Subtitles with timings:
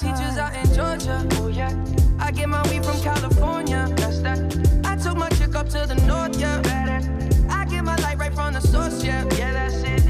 [0.00, 1.26] peaches out in Georgia.
[1.32, 1.72] Oh yeah.
[2.18, 3.86] I get my weed from California.
[3.96, 4.38] That's that.
[4.84, 6.60] I took my chick up to the north, yeah.
[7.50, 9.24] I get my light right from the source, yeah.
[9.36, 10.04] Yeah, that's it.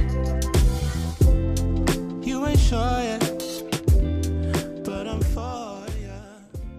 [2.26, 3.30] You ain't sure yet.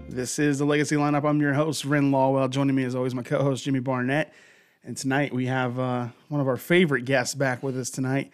[0.07, 1.23] This is the Legacy Lineup.
[1.23, 2.50] I'm your host, Ren Lawwell.
[2.50, 4.34] Joining me, as always, my co host, Jimmy Barnett.
[4.84, 8.30] And tonight we have uh, one of our favorite guests back with us tonight,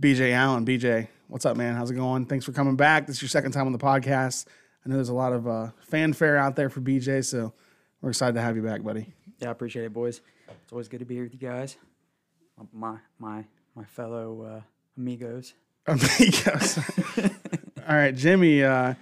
[0.00, 0.66] BJ Allen.
[0.66, 1.74] BJ, what's up, man?
[1.74, 2.26] How's it going?
[2.26, 3.06] Thanks for coming back.
[3.06, 4.44] This is your second time on the podcast.
[4.84, 7.54] I know there's a lot of uh, fanfare out there for BJ, so
[8.02, 9.14] we're excited to have you back, buddy.
[9.38, 10.20] Yeah, I appreciate it, boys.
[10.46, 11.78] It's always good to be here with you guys.
[12.70, 14.60] My my my fellow uh,
[14.98, 15.54] amigos.
[15.86, 16.78] Amigos.
[17.88, 18.62] All right, Jimmy.
[18.62, 18.92] Uh,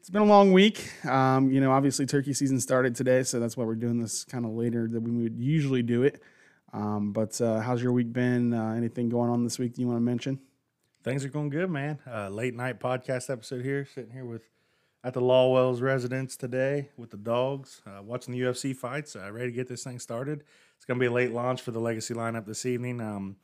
[0.00, 0.90] it's been a long week.
[1.06, 4.44] Um, you know, obviously turkey season started today, so that's why we're doing this kind
[4.44, 6.20] of later than we would usually do it.
[6.72, 8.54] Um, but uh, how's your week been?
[8.54, 10.40] Uh, anything going on this week that you want to mention?
[11.02, 11.98] Things are going good, man.
[12.06, 14.42] Uh, late night podcast episode here, sitting here with
[15.02, 19.16] at the Lawwell's residence today with the dogs, uh, watching the UFC fights.
[19.16, 20.44] Uh, ready to get this thing started.
[20.76, 23.00] It's going to be a late launch for the Legacy lineup this evening.
[23.00, 23.36] Um,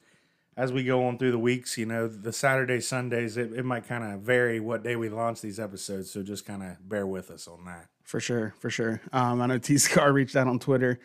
[0.55, 3.87] as we go on through the weeks, you know, the Saturday, Sundays, it, it might
[3.89, 6.11] kind of vary what day we launch these episodes.
[6.11, 7.89] So just kind of bear with us on that.
[8.05, 9.01] For sure, for sure.
[9.15, 11.01] Um, I know T Scar reached out on Twitter,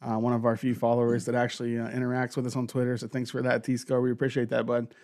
[0.00, 2.96] uh, one of our few followers that actually uh, interacts with us on Twitter.
[2.96, 4.00] So thanks for that, T Scar.
[4.00, 4.94] We appreciate that, bud.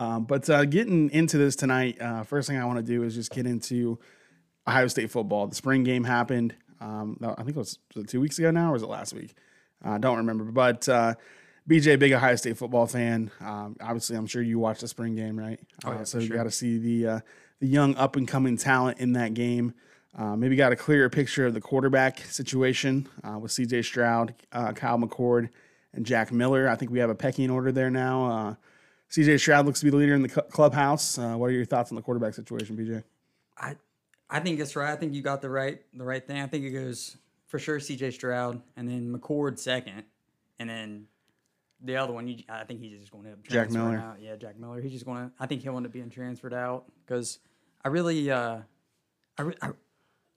[0.00, 3.14] Um, but uh, getting into this tonight, uh, first thing I want to do is
[3.14, 3.98] just get into
[4.66, 5.46] Ohio State football.
[5.46, 6.54] The spring game happened.
[6.80, 9.12] Um, I think it was, was it two weeks ago now, or was it last
[9.12, 9.34] week?
[9.84, 10.44] I don't remember.
[10.44, 11.16] But uh,
[11.68, 13.30] BJ, big Ohio State football fan.
[13.40, 15.60] Um, obviously, I'm sure you watched the spring game, right?
[15.84, 17.20] Oh, yeah, Uh, so for you got to see the uh,
[17.60, 19.74] the young up and coming talent in that game.
[20.16, 23.82] Uh, maybe got a clearer picture of the quarterback situation uh, with C.J.
[23.82, 25.50] Stroud, uh, Kyle McCord,
[25.92, 26.68] and Jack Miller.
[26.68, 28.56] I think we have a pecking order there now.
[29.10, 29.38] C.J.
[29.38, 31.18] Stroud looks to be the leader in the clubhouse.
[31.18, 33.02] Uh, what are your thoughts on the quarterback situation, BJ?
[33.58, 33.76] I
[34.30, 34.92] I think it's right.
[34.92, 36.40] I think you got the right the right thing.
[36.40, 37.80] I think it goes for sure.
[37.80, 38.12] C.J.
[38.12, 40.04] Stroud and then McCord second,
[40.58, 41.06] and then
[41.82, 42.28] the other one.
[42.28, 43.98] You, I think he's just going to Jack Miller.
[43.98, 44.18] Out.
[44.20, 44.80] Yeah, Jack Miller.
[44.80, 45.32] He's just going to.
[45.40, 47.40] I think he'll end up being transferred out because
[47.84, 48.58] I really, uh,
[49.38, 49.70] I, I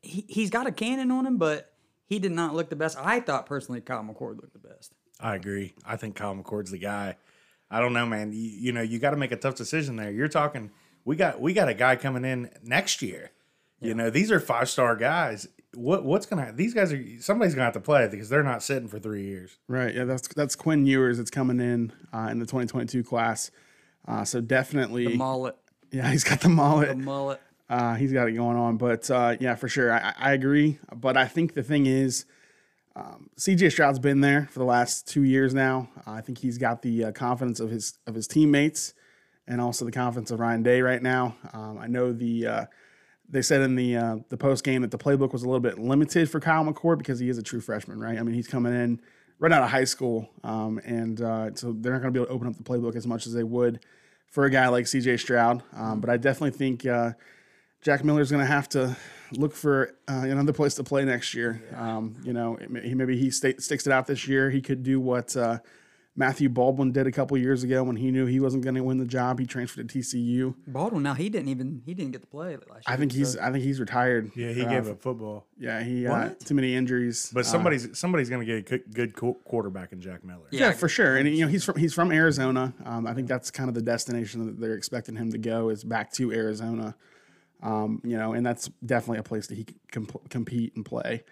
[0.02, 1.74] he he's got a cannon on him, but
[2.06, 2.98] he did not look the best.
[3.00, 4.94] I thought personally Kyle McCord looked the best.
[5.20, 5.76] I agree.
[5.86, 7.18] I think Kyle McCord's the guy.
[7.74, 8.32] I don't know, man.
[8.32, 10.12] You, you know, you got to make a tough decision there.
[10.12, 10.72] You're talking.
[11.06, 13.32] We got we got a guy coming in next year.
[13.82, 15.48] You know, these are five star guys.
[15.74, 16.54] What what's gonna?
[16.54, 19.58] These guys are somebody's gonna have to play because they're not sitting for three years.
[19.68, 19.94] Right.
[19.94, 23.52] Yeah, that's that's Quinn Ewers that's coming in uh, in the 2022 class.
[24.08, 25.58] Uh, so definitely, The mullet,
[25.92, 26.90] yeah, he's got the mullet.
[26.90, 27.42] the mullet.
[27.70, 28.78] Uh, he's got it going on.
[28.78, 30.78] But uh, yeah, for sure, I, I agree.
[30.96, 32.26] But I think the thing is,
[32.96, 35.90] um, CJ Stroud's been there for the last two years now.
[36.06, 38.94] I think he's got the uh, confidence of his of his teammates,
[39.48, 41.36] and also the confidence of Ryan Day right now.
[41.54, 42.48] Um, I know the.
[42.48, 42.66] Uh,
[43.30, 45.80] they said in the uh, the post game that the playbook was a little bit
[45.80, 48.20] limited for Kyle McCord because he is a true freshman, right?
[48.20, 49.02] I mean, he's coming in
[49.40, 52.28] right out of high school, um, and uh, so they're not going to be able
[52.28, 53.80] to open up the playbook as much as they would
[54.28, 55.18] for a guy like C.J.
[55.18, 55.64] Stroud.
[55.74, 57.14] Um, but I definitely think uh,
[57.84, 58.96] Jack Miller's going to have to
[59.34, 61.62] look for uh, another place to play next year.
[61.76, 64.50] Um, you know, it he maybe he sta sticks it out this year.
[64.50, 65.60] He could do what uh,
[66.16, 69.00] Matthew Baldwin did a couple years ago when he knew he wasn't going to win
[69.00, 69.40] the job.
[69.40, 70.54] He transferred to TCU.
[70.68, 71.02] Baldwin.
[71.04, 72.82] Now he didn't even he didn't get to play last year.
[72.86, 74.32] I think he's so- I think he's retired.
[74.36, 75.48] Yeah, he Uh, gave up football.
[75.60, 76.40] Yeah, he uh, What?
[76.42, 77.32] too many injuries.
[77.34, 80.46] But Uh, somebody's somebody's gonna get a good, good quarterback in Jack Miller.
[80.52, 81.18] yeah, Yeah, for sure.
[81.18, 82.74] And you know, he's from he's from Arizona.
[82.86, 85.84] Um, I think that's kind of the destination that they're expecting him to go is
[85.84, 86.96] back to Arizona.
[87.64, 91.24] Um, you know, and that's definitely a place that he can comp- compete and play.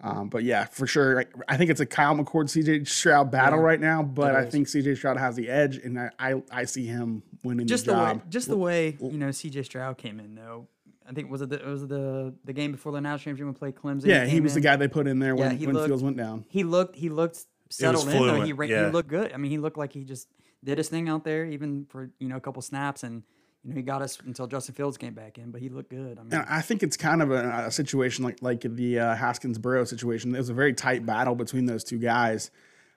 [0.00, 3.58] Um, but yeah, for sure, I, I think it's a Kyle McCord CJ Stroud battle
[3.58, 4.02] right now.
[4.02, 7.66] But I think CJ Stroud has the edge, and I I, I see him winning
[7.66, 9.64] just the the way, just the way you know C.J.
[9.64, 10.68] Stroud came in though.
[11.08, 13.54] I think was it the, it was the the game before the national championship when
[13.54, 14.06] played Clemson.
[14.06, 16.02] yeah, he came was the guy they put in there when, he when looked- Fields
[16.02, 16.44] went down.
[16.48, 18.42] He looked he looked settled in though.
[18.42, 18.86] He, yeah.
[18.86, 19.32] he looked good.
[19.32, 20.28] I mean, he looked like he just
[20.62, 23.24] did his thing out there, even for you know a couple snaps, and
[23.68, 25.50] you know he got us until Justin Fields came back in.
[25.50, 26.18] But he looked good.
[26.18, 29.14] I mean, And I think it's kind of a, a situation like like the uh,
[29.14, 30.34] Haskins Burrow situation.
[30.34, 32.50] It was a very tight battle between those two guys,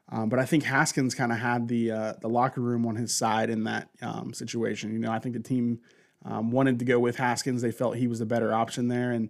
[0.10, 3.14] um, but I think Haskins kind of had the uh, the locker room on his
[3.14, 4.94] side in that um, situation.
[4.94, 5.82] You know, I think the team
[6.24, 7.62] um, wanted to go with Haskins.
[7.62, 9.30] They felt he was the better option there, and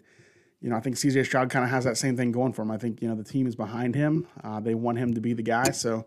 [0.61, 2.69] you know, I think CJ Stroud kind of has that same thing going for him.
[2.69, 4.27] I think you know the team is behind him.
[4.43, 6.05] Uh, they want him to be the guy, so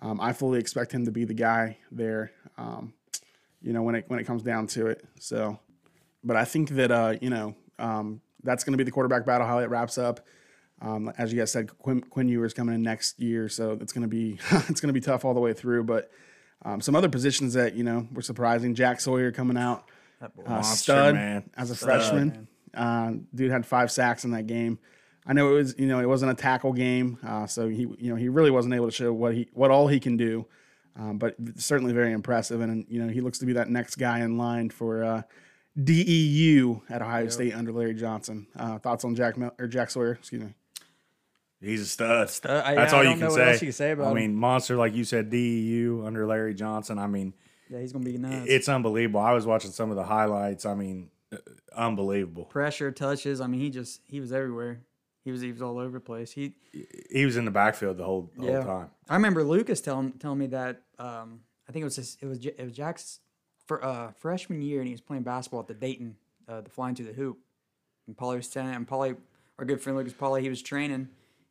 [0.00, 2.30] um, I fully expect him to be the guy there.
[2.56, 2.92] Um,
[3.66, 5.04] you know, when it when it comes down to it.
[5.18, 5.58] So,
[6.22, 9.46] but I think that uh, you know um, that's going to be the quarterback battle.
[9.46, 10.20] How it wraps up.
[10.80, 14.02] Um, as you guys said, Quinn, Quinn Ewers coming in next year, so it's going
[14.02, 15.84] to be it's going to be tough all the way through.
[15.84, 16.10] But
[16.64, 18.74] um, some other positions that you know were surprising.
[18.74, 19.84] Jack Sawyer coming out,
[20.46, 21.50] uh, stud man.
[21.56, 21.88] as a Stud.
[21.88, 22.48] freshman.
[22.72, 24.78] Uh, dude had five sacks in that game.
[25.26, 28.10] I know it was you know it wasn't a tackle game, uh, so he you
[28.10, 30.46] know he really wasn't able to show what he what all he can do,
[30.98, 32.60] um, but certainly very impressive.
[32.60, 35.22] And you know he looks to be that next guy in line for uh,
[35.82, 38.46] DEU at Ohio State under Larry Johnson.
[38.58, 40.12] Uh, thoughts on Jack Mel- or Jack Sawyer?
[40.12, 40.54] Excuse me.
[41.60, 42.28] He's a stud.
[42.30, 42.64] Stud.
[42.64, 43.50] I- That's I all you don't can know what say.
[43.52, 44.16] else you can say about I him.
[44.16, 46.98] mean, monster, like you said, DEU under Larry Johnson.
[46.98, 47.32] I mean,
[47.70, 48.46] Yeah, he's gonna be nuts.
[48.48, 49.20] it's unbelievable.
[49.20, 50.66] I was watching some of the highlights.
[50.66, 51.38] I mean, uh,
[51.74, 52.44] unbelievable.
[52.44, 53.40] pressure, touches.
[53.40, 54.80] I mean, he just he was everywhere.
[55.26, 56.30] He was he was all over the place.
[56.30, 56.54] He
[57.10, 58.62] He was in the backfield the whole, the yeah.
[58.62, 58.90] whole time.
[59.08, 62.38] I remember Lucas telling telling me that um, I think it was his, it was
[62.38, 63.18] J- it was Jack's
[63.66, 66.14] for uh, freshman year, and he was playing basketball at the Dayton,
[66.48, 67.38] uh, the flying to the hoop.
[68.06, 69.16] And Paulie was telling and Paulie,
[69.58, 71.08] our good friend Lucas Paulie, he was training,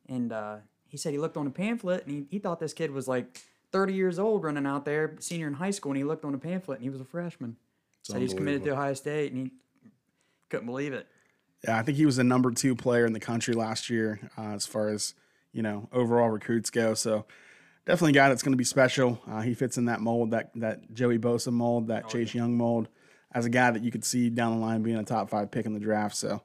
[0.08, 0.56] and uh,
[0.88, 3.42] he said he looked on a pamphlet and he, he thought this kid was like
[3.72, 6.38] 30 years old running out there, senior in high school, and he looked on a
[6.38, 7.56] pamphlet and he was a freshman.
[8.04, 9.52] Said he's committed to Ohio State, and he
[10.48, 11.06] couldn't believe it.
[11.64, 14.52] Yeah, I think he was the number two player in the country last year uh,
[14.54, 15.14] as far as
[15.52, 16.94] you know overall recruits go.
[16.94, 17.26] So
[17.86, 19.20] definitely a guy that's going to be special.
[19.28, 22.88] Uh, he fits in that mold, that that Joey Bosa mold, that Chase Young mold,
[23.32, 25.66] as a guy that you could see down the line being a top five pick
[25.66, 26.16] in the draft.
[26.16, 26.42] So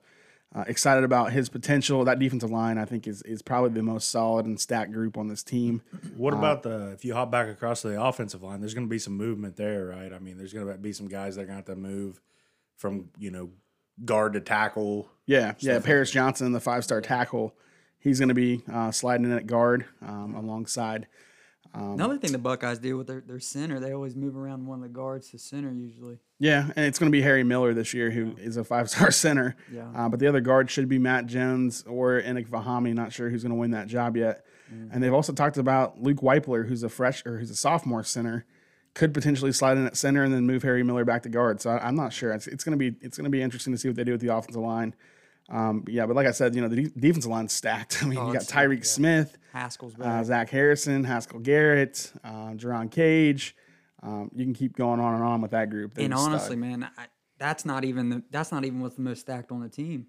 [0.54, 2.04] uh, excited about his potential.
[2.04, 5.28] That defensive line, I think, is is probably the most solid and stacked group on
[5.28, 5.82] this team.
[6.16, 8.60] What about the if you hop back across to the offensive line?
[8.60, 10.12] There's going to be some movement there, right?
[10.12, 12.20] I mean, there's going to be some guys that are going to have to move
[12.76, 13.52] from you know
[14.04, 15.10] guard to tackle.
[15.26, 15.80] Yeah, yeah.
[15.80, 17.56] Paris Johnson, the five star tackle,
[18.00, 21.08] he's going to be uh, sliding in at guard um, alongside.
[21.74, 24.80] Um, Another thing the Buckeyes do with their, their center, they always move around one
[24.80, 26.18] of the guards to center usually.
[26.38, 29.10] Yeah, and it's going to be Harry Miller this year, who is a five star
[29.12, 29.56] center.
[29.72, 29.88] Yeah.
[29.96, 32.94] Uh, but the other guard should be Matt Jones or Enokk Vimahi.
[32.94, 34.46] Not sure who's going to win that job yet.
[34.92, 38.46] And they've also talked about Luke Wypler, who's a fresh or who's a sophomore center,
[38.94, 41.62] could potentially slide in at center and then move Harry Miller back to guard.
[41.62, 42.32] So I, I'm not sure.
[42.34, 44.12] It's, it's going to be it's going to be interesting to see what they do
[44.12, 44.94] with the offensive line.
[45.50, 48.00] Um, yeah, but like I said, you know the de- defensive line's stacked.
[48.04, 50.08] I mean, you got Tyreke Smith, Haskell's back.
[50.08, 53.56] uh, Zach Harrison, Haskell Garrett, uh, Jerron Cage.
[54.04, 55.94] Um, you can keep going on and on with that group.
[55.94, 56.60] They're and honestly, stud.
[56.60, 57.06] man, I,
[57.38, 60.08] that's not even the, that's not even what's the most stacked on the team.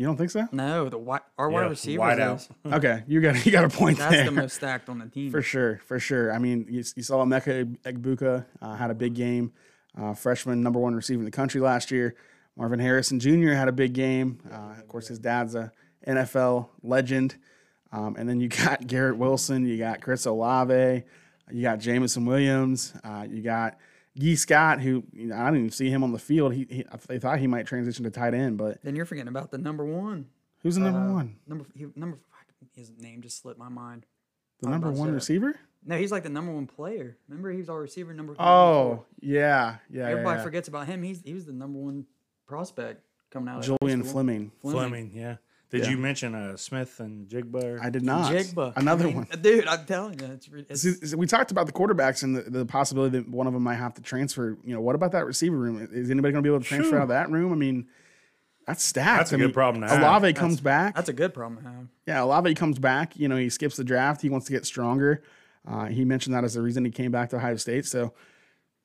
[0.00, 0.48] You don't think so?
[0.50, 1.98] No, the wi- our wide Yeah, receivers.
[1.98, 2.48] wide out.
[2.72, 4.24] Okay, you got you got a point That's there.
[4.24, 5.30] the most stacked on the team.
[5.30, 6.32] for sure, for sure.
[6.32, 9.52] I mean, you, you saw Emeka Egbuka uh, had a big game,
[10.00, 12.14] uh, freshman number one receiver in the country last year.
[12.56, 13.50] Marvin Harrison Jr.
[13.52, 14.38] had a big game.
[14.50, 15.70] Uh, of course, his dad's a
[16.08, 17.36] NFL legend.
[17.92, 21.02] Um, and then you got Garrett Wilson, you got Chris Olave,
[21.50, 23.76] you got Jameson Williams, uh, you got
[24.20, 26.52] Gee Scott, who you know, I didn't even see him on the field.
[26.54, 29.50] He, he they thought he might transition to tight end, but Then you're forgetting about
[29.50, 30.26] the number one.
[30.62, 31.36] who's the number Uh, one?
[31.46, 32.18] Number he, number
[32.74, 34.04] his name just slipped my mind.
[34.60, 35.54] The I was number one say receiver?
[35.86, 37.16] No, he's like the number one player.
[37.28, 38.32] Remember, he was our receiver number.
[38.34, 39.06] number Oh, four.
[39.22, 40.08] yeah, yeah.
[40.08, 40.44] everybody yeah.
[40.44, 41.02] forgets about him.
[41.02, 42.04] He's he was the number one
[42.46, 43.66] prospect coming out.
[43.66, 44.12] of Julian school.
[44.12, 44.52] Fleming.
[44.60, 45.36] Fleming, yeah.
[45.70, 45.90] Did Yeah.
[45.90, 47.80] you mention uh, Smith-Njigba?
[47.80, 48.32] I did not.
[48.32, 49.26] Jigba, Another I mean, one.
[49.40, 49.66] dude.
[49.68, 52.66] I'm telling you, it's, it's See, see, we talked about the quarterbacks and the, the
[52.66, 54.58] possibility that one of them might have to transfer.
[54.64, 55.88] You know, what about that receiver room?
[55.92, 57.52] Is anybody going to be able to transfer out of that room?
[57.52, 57.86] I mean,
[58.66, 59.18] that's stacked.
[59.18, 60.00] That's a I good mean, problem to have.
[60.00, 60.96] Olave comes back.
[60.96, 61.86] that's a good problem to have.
[62.06, 63.16] Yeah, Olave comes back.
[63.16, 64.22] You know, he skips the draft.
[64.22, 65.22] He wants to get stronger.
[65.66, 67.86] Uh, he mentioned that as the reason he came back to Ohio State.
[67.86, 68.12] So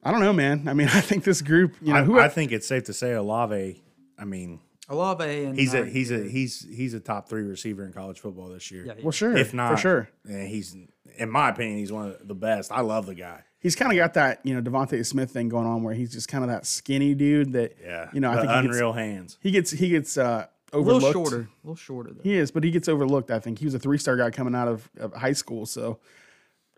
[0.03, 0.67] I don't know, man.
[0.67, 1.73] I mean, I think this group.
[1.81, 3.81] You know, I, who I think it's safe to say Olave.
[4.19, 4.59] I mean,
[4.89, 8.49] Olave and he's a he's a he's he's a top three receiver in college football
[8.49, 8.85] this year.
[8.85, 10.09] yeah, well, sure, if not for sure.
[10.29, 10.75] yeah, he's
[11.17, 12.71] in my opinion he's one of the best.
[12.71, 13.41] I love the guy.
[13.59, 16.27] He's kind of got that you know DeVonta Smith thing going on where he's just
[16.27, 18.93] kind of that skinny dude that Yeah, you know I the think he gets, unreal
[18.93, 19.37] hands.
[19.41, 22.21] he gets he gets uh, a little shorter, a little shorter though.
[22.21, 23.31] He is, but he gets overlooked.
[23.31, 25.99] I think he was a three star guy coming out of, of high school, so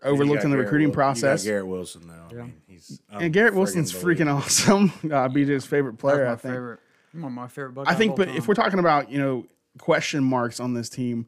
[0.02, 1.44] overlooked in the Garrett recruiting Wil- you got process.
[1.44, 2.38] Garrett Wilson though.
[2.38, 4.92] I mean, he's And Garrett Wilson's freaking awesome.
[5.04, 6.54] Uh, BJ's favorite player, That's my I think.
[6.54, 6.80] favorite.
[7.12, 7.86] One of my favorite.
[7.86, 9.46] I think, but if we're talking about you know
[9.78, 11.26] question marks on this team,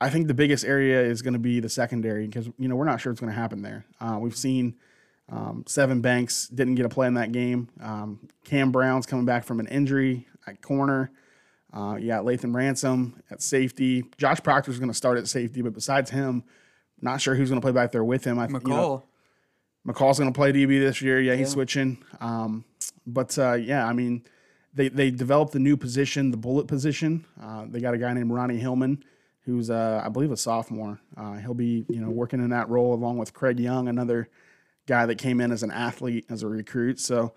[0.00, 2.84] I think the biggest area is going to be the secondary because you know we're
[2.84, 3.84] not sure what's going to happen there.
[4.00, 4.76] Uh, we've seen
[5.30, 7.68] um, Sevyn Banks didn't get a play in that game.
[7.80, 11.10] Um, Cam Brown's coming back from an injury at corner.
[11.72, 14.04] Uh, you got Lathan Ransom at safety.
[14.16, 16.44] Josh Proctor's going to start at safety, but besides him,
[17.00, 18.38] not sure who's going to play back there with him.
[18.38, 19.04] I th- McCall, you know,
[19.86, 21.20] McCall's going to play DB this year.
[21.20, 21.98] Yeah, he's switching.
[22.20, 22.64] Um,
[23.06, 24.24] but uh, yeah, I mean,
[24.78, 27.26] they they developed a new position, the bullet position.
[27.42, 29.02] Uh, they got a guy named Ronnie Hickman,
[29.40, 31.00] who's uh, I believe a sophomore.
[31.16, 34.28] Uh, he'll be you know working in that role along with Craig Young, another
[34.86, 37.00] guy that came in as an athlete as a recruit.
[37.00, 37.34] So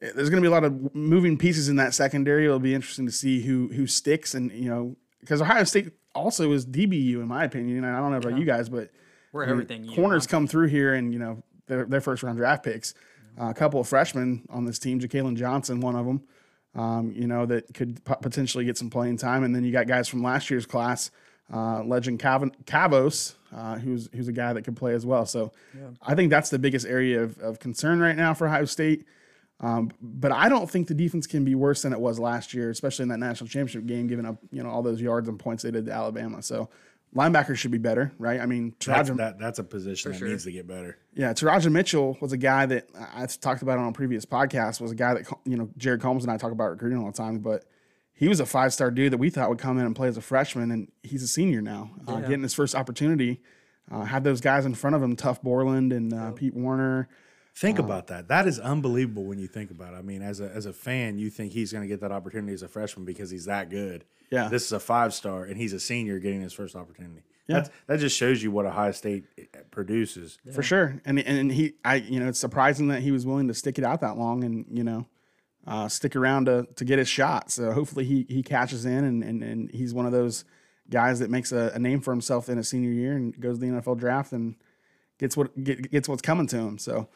[0.00, 2.46] eh, there's going to be a lot of moving pieces in that secondary.
[2.46, 6.50] It'll be interesting to see who who sticks and you know because Ohio State also
[6.52, 7.84] is DBU in my opinion.
[7.84, 8.90] And I don't know about you guys, but
[9.32, 9.94] we're I mean, everything.
[9.94, 12.94] corners come through here and you know their, their first round draft picks.
[13.38, 16.22] Uh, a couple of freshmen on this team, Jalen Johnson, one of them.
[16.74, 19.44] Um, you know, that could potentially get some playing time.
[19.44, 21.10] And then you got guys from last year's class,
[21.52, 25.24] uh, Lejond Cavazos, uh, who's who's a guy that could play as well.
[25.26, 25.52] So
[26.02, 29.04] I think that's the biggest area of, of concern right now for Ohio State.
[29.60, 32.70] Um, but I don't think the defense can be worse than it was last year,
[32.70, 35.62] especially in that national championship game, giving up you know all those yards and points
[35.62, 36.42] they did to Alabama.
[36.42, 36.68] So
[37.14, 38.40] linebackers should be better, right?
[38.40, 40.28] I mean, That's, that, that's a position that sure.
[40.28, 40.98] needs to get better.
[41.14, 44.80] yeah, Teradja Mitchell was a guy that I- I've talked about on a previous podcast.
[44.80, 47.16] Was a guy that you know Jared Combs and I talk about recruiting all the
[47.16, 47.64] time, but
[48.12, 50.16] he was a five star dude that we thought would come in and play as
[50.16, 53.40] a freshman, and he's a senior now, uh, getting his first opportunity.
[53.90, 57.06] Uh, had those guys in front of him, Tuf Borland and uh, Pete Werner.
[57.56, 58.26] Think about that.
[58.28, 59.98] That is unbelievable when you think about it.
[59.98, 62.52] I mean, as a as a fan, you think he's going to get that opportunity
[62.54, 64.04] as a freshman because he's that good.
[64.30, 64.48] Yeah.
[64.48, 67.22] This is a five star, and he's a senior getting his first opportunity.
[67.46, 70.38] That's, that just shows you what Ohio State eh, produces.
[70.52, 71.00] for sure.
[71.04, 73.84] And and he, I, you know, it's surprising that he was willing to stick it
[73.84, 75.06] out that long and you know,
[75.66, 77.50] uh, stick around to to get his shot.
[77.50, 80.44] So hopefully he he catches in and and, and he's one of those
[80.88, 83.60] guys that makes a, a name for himself in a senior year and goes to
[83.60, 84.56] the NFL draft and
[85.18, 86.78] gets what get, gets what's coming to him.
[86.78, 87.08] So.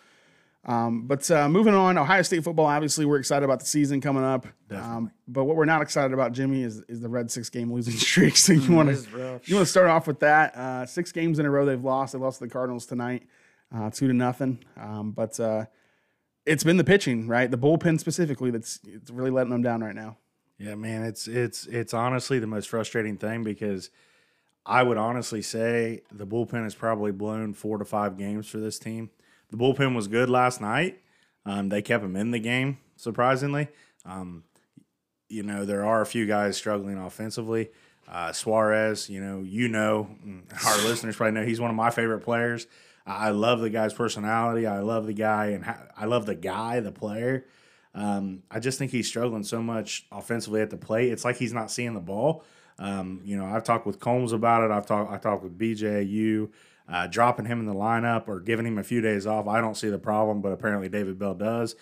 [0.65, 2.67] Um, but uh, moving on, Ohio State football.
[2.67, 4.47] Obviously, we're excited about the season coming up.
[4.71, 7.95] Um, but what we're not excited about, Jimmy, is is the red six game losing
[7.97, 8.37] streak.
[8.37, 10.55] So you want to you want to start off with that?
[10.57, 12.13] Uh, six games in a row they've lost.
[12.13, 13.27] They lost to the Cardinals tonight,
[13.75, 14.65] uh, two to nothing.
[14.77, 15.67] Um, but uh,
[16.45, 17.51] it's been the pitching, right?
[17.51, 20.19] The bullpen specifically that's it's really letting them down right now.
[20.59, 23.91] Yeah, man, it's it's it's honestly the most frustrating thing because
[24.67, 28.79] I would honestly say the bullpen has probably blown four to five games for this
[28.79, 29.11] team.
[29.51, 31.01] The bullpen was good last night.
[31.45, 33.69] Um, they kept him in the game, surprisingly.
[34.05, 34.45] Um,
[35.29, 37.71] you know, there are a few guys struggling offensively.
[38.11, 41.91] Uh, Suarez, you know, you know, mm, our listeners probably know he's one of my
[41.91, 42.67] favorite players.
[43.07, 44.67] I love the guy's personality.
[44.67, 45.65] I love the guy, and
[45.97, 47.47] I love the guy, the player.
[47.95, 51.11] Um, I just think he's struggling so much offensively at the plate.
[51.11, 52.45] It's like he's not seeing the ball.
[52.79, 54.71] Um, you know, I've talked with Combs about it.
[54.71, 56.51] I've talked I talked with BJ, you
[56.89, 59.47] uh, dropping him in the lineup or giving him a few days off.
[59.47, 61.77] I don't see the problem, but apparently David Bell does.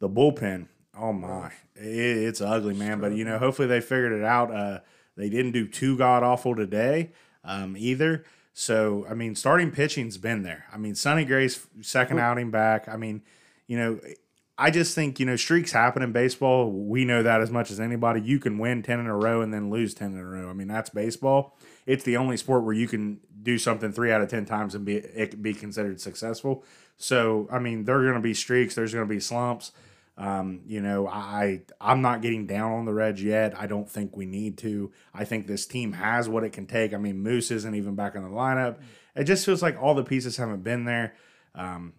[0.00, 3.00] The bullpen, oh my, it, it's ugly, man.
[3.00, 4.52] But you know, hopefully they figured it out.
[4.52, 4.80] Uh,
[5.16, 7.12] they didn't do too god awful today
[7.44, 8.24] um, either.
[8.52, 10.66] So I mean, starting pitching's been there.
[10.72, 12.88] I mean, Sonny Gray's second outing back.
[12.88, 13.22] I mean,
[13.66, 14.00] you know,
[14.60, 16.72] I just think, you know, streaks happen in baseball.
[16.72, 18.20] We know that as much as anybody.
[18.20, 20.50] You can win 10 in a row and then lose 10 in a row.
[20.50, 21.56] I mean, that's baseball.
[21.86, 24.84] It's the only sport where you can do something three out of 10 times and
[24.84, 26.62] be it be considered successful.
[26.98, 29.72] So, I mean, there are going to be streaks, there's going to be slumps.
[30.18, 33.58] Um, you know, I I'm not getting down on the Reds yet.
[33.58, 34.92] I don't think we need to.
[35.14, 36.92] I think this team has what it can take.
[36.92, 38.80] I mean, Moose isn't even back in the lineup.
[39.16, 41.14] It just feels like all the pieces haven't been there.
[41.54, 41.94] Um,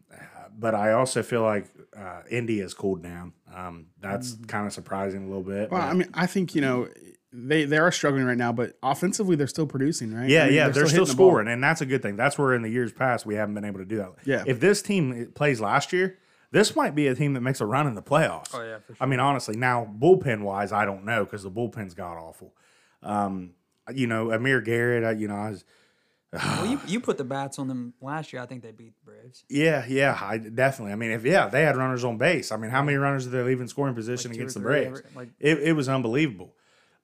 [0.57, 1.65] but I also feel like
[1.95, 3.33] uh, Indy has cooled down.
[3.53, 5.71] Um, that's kind of surprising a little bit.
[5.71, 6.87] Well, but- I mean, I think you know
[7.31, 10.29] they they are struggling right now, but offensively they're still producing, right?
[10.29, 11.29] Yeah, I mean, yeah, they're, still, hitting the ball.
[11.29, 12.15] scoring, and that's a good thing.
[12.15, 14.13] That's where in the years past we haven't been able to do that.
[14.25, 14.43] Yeah.
[14.47, 16.17] If this team plays last year,
[16.51, 18.49] this might be a team that makes a run in the playoffs.
[18.53, 21.93] Oh, yeah, for I mean, honestly, now bullpen wise, I don't know because the bullpen's
[21.93, 22.53] got awful.
[23.03, 23.51] Um,
[23.93, 25.63] you know, Amir Garrett, I, you know, I was,
[26.33, 28.41] Well, you, you put the bats on them last year.
[28.41, 29.43] I think they beat the Braves.
[29.50, 30.93] yeah, yeah, I definitely.
[30.93, 32.51] I mean, if yeah, they had runners on base.
[32.51, 35.00] I mean, how many runners did they leave in scoring position Like against the Braves?
[35.00, 36.53] every- like- it, it was unbelievable.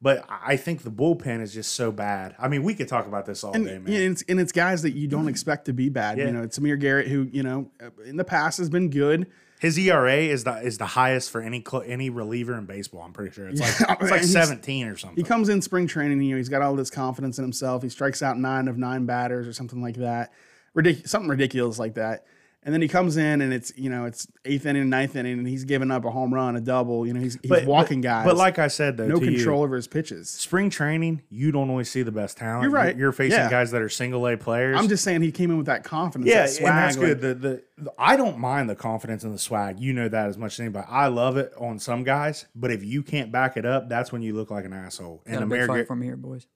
[0.01, 2.35] But I think the bullpen is just so bad.
[2.37, 3.93] I mean, we could talk about this all And, day, man.
[3.93, 6.17] and, it's, and it's guys that you don't expect to be bad.
[6.17, 6.25] Yeah.
[6.25, 7.71] You know, it's Amir Garrett, who you know
[8.05, 9.27] in the past has been good.
[9.59, 13.01] His ERA is the is the highest for any cl- any reliever in baseball.
[13.03, 15.15] I'm pretty sure it's like Yeah, it's like he's- 17 or something.
[15.17, 17.81] He comes in spring training, you know, he's got all this confidence in himself.
[17.81, 20.31] He strikes out nine of nine batters or something like that,
[20.75, 22.25] Ridic- something ridiculous like that.
[22.65, 25.47] And then he comes in and it's you know it's eighth inning, ninth inning, and
[25.47, 27.05] he's giving up a home run, a double.
[27.05, 28.25] You know, he's, he's walking but, guys.
[28.25, 30.29] But like I said, though, no to you, control over his pitches.
[30.31, 32.63] spring training, you don't always see the best talent.
[32.63, 32.97] You're right.
[32.97, 33.51] You're, facing Yeah.
[33.51, 34.79] guys that are single A players.
[34.79, 36.27] I'm just saying he came in with that confidence.
[36.27, 37.21] yeah, that swag, and that's like- good.
[37.21, 39.79] The, the the I don't mind the confidence and the swag.
[39.79, 40.87] You know that as much as anybody.
[40.89, 44.21] I love it on some guys, but if you can't back it up, that's when
[44.21, 45.21] you look like an asshole.
[45.25, 46.47] And a big Amir, fight from here, boys.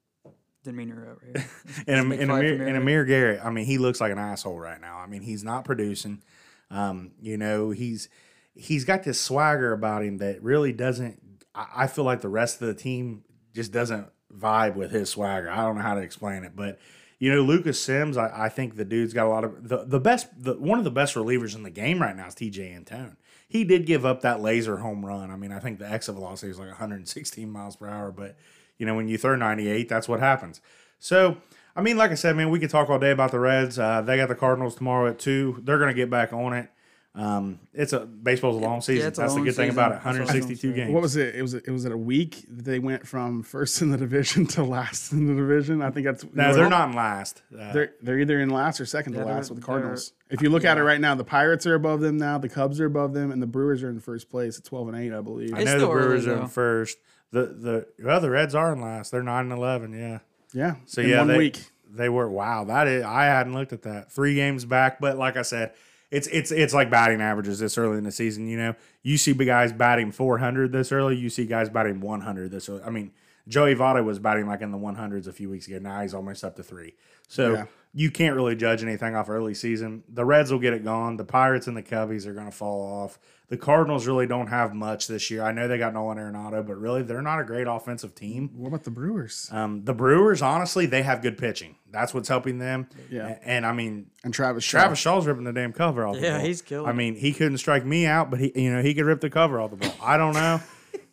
[0.63, 1.24] Didn't mean to interrupt.
[1.24, 1.48] Right?
[1.88, 2.78] and, and, Amir, and.
[2.78, 4.98] Amir Garrett, I mean, he looks like an asshole right now.
[4.98, 6.22] I mean, he's not producing.
[6.70, 8.10] Um, you know, he's
[8.54, 11.22] he's got this swagger about him that really doesn't.
[11.56, 13.24] I, I feel like the rest of the team
[13.54, 15.50] just doesn't vibe with his swagger.
[15.50, 16.80] I don't know how to explain it, but
[17.20, 20.00] you know, Lucas Sims, I, I think the dude's got a lot of the the
[20.00, 20.28] best.
[20.42, 23.18] The, one of the best relievers in the game right now is Tejay Antone.
[23.48, 25.32] He did give up that laser home run.
[25.32, 28.38] I mean, I think the exit velocity was like 116 miles per hour, but
[28.80, 30.62] you know, when you throw 98, that's what happens.
[30.98, 31.38] So,
[31.76, 33.78] I mean, like I said, man, we could talk all day about the Reds.
[33.78, 35.60] Uh, they got the Cardinals tomorrow at two.
[35.64, 36.70] They're going to get back on it.
[37.16, 39.08] Um, it's a baseball's a long season.
[39.08, 39.96] it's a That's the long good thing about it.
[39.96, 40.94] That's what I was 162 games.
[40.94, 41.36] What was it?
[41.36, 44.46] It was it was it a week that they went from first in the division
[44.56, 45.82] to last in the division.
[45.82, 47.42] I think that's No, they're not in last.
[47.52, 50.14] Uh, They're they're either in last or second to Yeah, they're- last with the Cardinals.
[50.30, 52.38] If you look at it right now, the Pirates are above them now.
[52.38, 54.96] The Cubs are above them, and the Brewers are in first place at twelve and
[54.96, 55.56] eight, I believe.
[55.56, 56.98] I It's know the still early, Brewers are in first.
[57.32, 59.12] The the well, the Reds are in last.
[59.12, 59.94] They're nine and eleven.
[59.94, 60.20] Yeah.
[60.54, 60.76] yeah.
[60.86, 61.64] So in yeah, one they, week.
[61.90, 62.64] they were wow.
[62.64, 64.12] That is, I hadn't looked at that.
[64.12, 65.74] Three games back, but like I said,
[66.12, 68.48] it's it's it's like batting averages this early in the season.
[68.48, 71.18] You know, you see guys batting 400 this early.
[71.18, 72.82] You see guys batting 100 this early.
[72.84, 73.12] I mean,
[73.48, 75.78] Joey Votto was batting like in the 100s a few weeks ago.
[75.80, 76.96] Now he's almost up to three.
[77.28, 77.66] So Yeah.
[77.93, 80.03] You can't really judge anything off early season.
[80.10, 81.17] The Reds will get it gone.
[81.17, 83.17] The Pirates and the Cubbies are going to fall off.
[83.48, 85.41] The Cardinals really don't have much this year.
[85.41, 88.51] I know they got Nolan Arenado, but really they're not a great offensive team.
[88.53, 91.75] What about the Brewers Um, the Brewers, honestly, they have good pitching.
[91.89, 92.88] That's what's helping them.
[93.10, 93.27] Yeah.
[93.29, 94.81] A- And, I mean, and Travis Shaw?
[94.81, 96.46] Travis Shaw's ripping the damn cover off the Yeah, ball.
[96.46, 99.05] he's killing I mean, he couldn't strike me out, but he, you know, he could
[99.05, 99.96] rip the cover off the ball.
[100.00, 100.62] I don't know.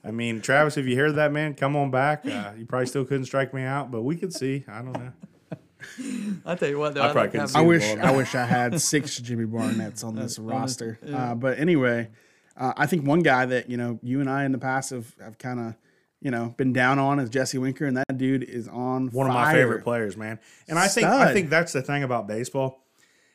[0.05, 2.27] I mean, Travis, if you hear that, man, come on back.
[2.27, 4.63] Uh, you probably still couldn't strike me out, but we could see.
[4.69, 5.13] I don't know.
[6.47, 7.85] I tell you what, though, I I probably couldn't having- I wish.
[7.97, 10.99] I wish I had six Jimmy Barnetts on this roster.
[11.13, 12.09] Uh, but anyway,
[12.57, 15.15] uh, I think one guy that you know you and I in the past have,
[15.21, 15.75] have kind of
[16.21, 19.35] you know been down on is Jesse Winker, and that dude is on One of
[19.35, 20.39] my favorite players, man.
[20.69, 22.83] And I think I think that's the thing about baseball.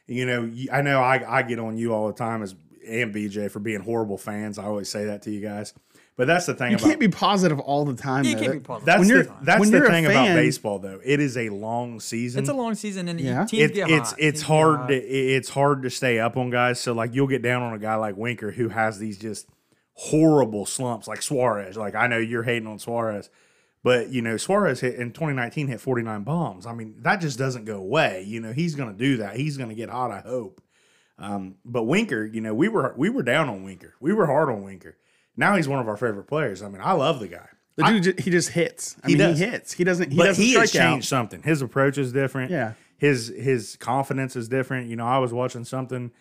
[0.07, 2.53] You know, I know I, I get on you all the time as
[2.88, 4.58] and BJ for being horrible fans.
[4.60, 5.74] I always say that to you guys.
[6.18, 8.26] But that's the thing You about can't be positive all the time.
[8.26, 8.42] You though.
[8.42, 8.86] can't be positive.
[8.86, 11.00] that's when the, you're- that's when the you're a thing about baseball though.
[11.04, 12.42] It is a long season.
[12.42, 13.46] It's a long season, and Yeah.
[13.46, 14.20] teams it, get it's hot.
[14.20, 16.80] it's Teams hard to it's hard to stay up on guys.
[16.80, 19.48] So like you'll get down on a guy like Winker who has these just
[19.94, 21.78] horrible slumps, like Suarez.
[21.78, 23.30] Like I know you're hating on Suarez,
[23.84, 26.66] but you know Suarez hit in 2019 hit 49 bombs.
[26.66, 28.24] I mean that just doesn't go away.
[28.28, 29.38] You know he's going to do that.
[29.38, 30.12] He's going to get hot.
[30.12, 30.62] I hope.
[31.22, 33.94] Um, but Winker, you know we were we were down on Winker.
[34.00, 34.98] We were hard on Winker.
[35.38, 36.62] Now he's one of our favorite players.
[36.62, 37.48] I mean I love the guy.
[37.78, 38.98] The dude, ju- he just hits.
[39.04, 39.40] I He mean, does.
[39.40, 39.72] he hits.
[39.74, 40.12] He doesn't.
[40.12, 41.08] He but doesn't he has changed out.
[41.08, 41.42] something.
[41.44, 42.51] His approach is different.
[42.51, 42.74] Yeah.
[42.98, 44.89] His his confidence is different.
[44.89, 46.12] You know, I was watching something,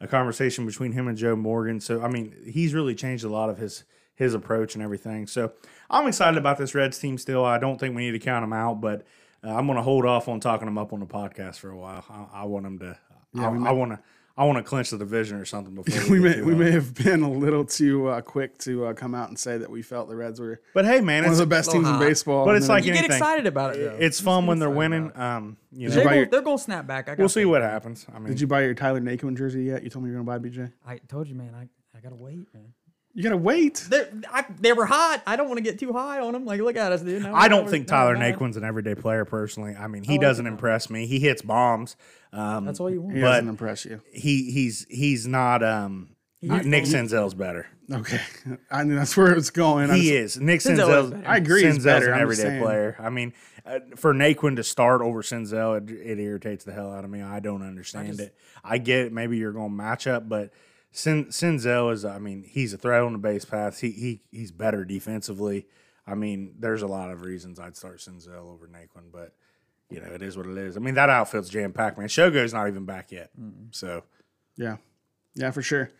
[0.00, 1.80] a conversation between him and Joe Morgan.
[1.80, 3.84] So I mean, he's really changed a lot of his
[4.14, 5.26] his approach and everything.
[5.26, 5.52] So
[5.90, 7.44] I'm excited about this Reds team still.
[7.44, 9.04] I don't think we need to count them out, but
[9.42, 11.76] uh, I'm going to hold off on talking them up on the podcast for a
[11.76, 12.04] while.
[12.08, 12.98] I, I want them to.
[13.36, 13.98] I, I want to.
[14.40, 16.94] I want to clinch the division or something before We get may we may have
[16.94, 20.08] been a little too uh, quick to uh, come out and say that we felt
[20.08, 22.46] the Reds were But hey, man, one of the best little teams in baseball.
[22.46, 23.98] But it's like You get excited about it, though.
[24.00, 25.12] it's fun when they're winning.
[25.14, 27.08] Um, you you know, They're gonna, they're gonna snap back.
[27.08, 28.06] I got we'll see what happens.
[28.14, 29.82] I mean, Did you buy your Tyler Naquin jersey yet?
[29.84, 30.72] You told me you were gonna buy BJ.
[30.86, 31.54] I told you, man.
[31.54, 32.72] I, I gotta wait, man.
[33.20, 33.84] You gotta wait.
[33.90, 35.22] They're, I, they were hot.
[35.26, 36.46] I don't want to get too high on them.
[36.46, 37.22] Like, look at us, dude.
[37.22, 38.16] Now I don't think Tyler.
[38.16, 39.74] Naquin's an everyday player personally.
[39.76, 40.54] I mean, he like doesn't him.
[40.54, 41.06] impress me.
[41.06, 41.96] He hits bombs.
[42.32, 43.16] Um, That's all you want.
[43.16, 44.00] He But- doesn't impress you.
[44.12, 47.66] he he's he's not um He's- Nick Senzel's better.
[47.92, 48.20] Okay,
[48.70, 49.90] I mean that's where it's going.
[49.90, 50.40] I He just- is.
[50.40, 52.96] Nick Senzel is I agree he's Senzel's better, an I'm everyday player.
[52.98, 53.34] I mean,
[53.66, 57.20] uh, for Naquin to start over Senzel, it, it irritates the hell out of me.
[57.20, 58.34] I don't understand it.
[58.64, 59.12] I get it.
[59.12, 60.50] Maybe you're going to match up, but
[60.92, 62.04] Sen, Senzel is.
[62.04, 63.80] I mean, he's a threat on the base paths.
[63.80, 65.66] He he he's better defensively.
[66.06, 69.32] I mean, there's a lot of reasons I'd start Senzel over Naquin, but
[69.88, 70.76] you know, it is what it is.
[70.76, 72.08] I mean, that outfield's jam packed, man.
[72.08, 73.30] Shogo's not even back yet,
[73.70, 74.02] so.
[74.56, 74.76] yeah,
[75.34, 75.90] yeah, for sure.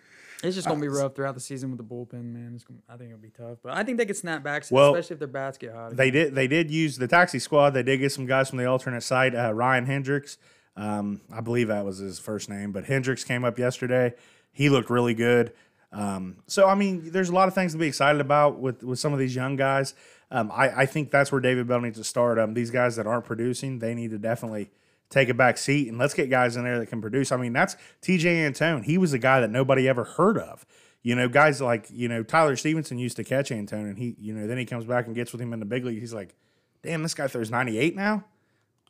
[0.42, 2.52] It's just gonna be rough throughout the season with the bullpen, man.
[2.54, 4.94] It's gonna, I think it'll be tough, but I think they could snap back, Well,
[4.94, 5.94] especially if their bats get hot.
[5.96, 6.34] They did.
[6.34, 7.70] They did use the taxi squad.
[7.70, 9.34] They did get some guys from the alternate site.
[9.34, 10.38] Uh, Ryan Hendrix,
[10.76, 14.14] um, I believe that was his first name, but Hendrix came up yesterday.
[14.52, 15.52] He looked really good.
[15.92, 18.98] Um, so I mean, there's a lot of things to be excited about with with
[18.98, 19.94] some of these young guys.
[20.30, 22.38] Um, I, I think that's where David Bell needs to start.
[22.38, 24.70] Um, these guys that aren't producing, they need to definitely
[25.08, 27.32] take a back seat and let's get guys in there that can produce.
[27.32, 28.84] I mean, that's Tejay Antone.
[28.84, 30.64] He was a guy that nobody ever heard of.
[31.02, 34.34] You know, guys like you know Tyler Stephenson used to catch Antone, and he you
[34.34, 35.98] know then he comes back and gets with him in the big league.
[35.98, 36.36] He's like,
[36.82, 38.24] damn, this guy throws 98 now.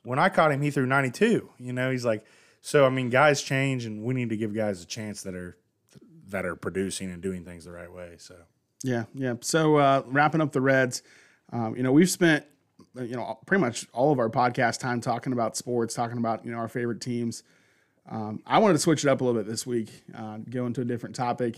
[0.03, 1.49] When I caught him, he threw 92.
[1.59, 2.25] You know, he's like,
[2.61, 5.57] so I mean, guys change, and we need to give guys a chance that are
[6.29, 8.15] that are producing and doing things the right way.
[8.17, 8.35] So
[8.83, 9.35] Yeah, yeah.
[9.41, 11.01] So uh, wrapping up the Reds,
[11.51, 12.45] um, you know, we've spent
[12.97, 16.45] uh, you know pretty much all of our podcast time talking about sports, talking about
[16.45, 17.43] you know our favorite teams.
[18.09, 20.81] Um, I wanted to switch it up a little bit this week, uh, go into
[20.81, 21.57] a different topic,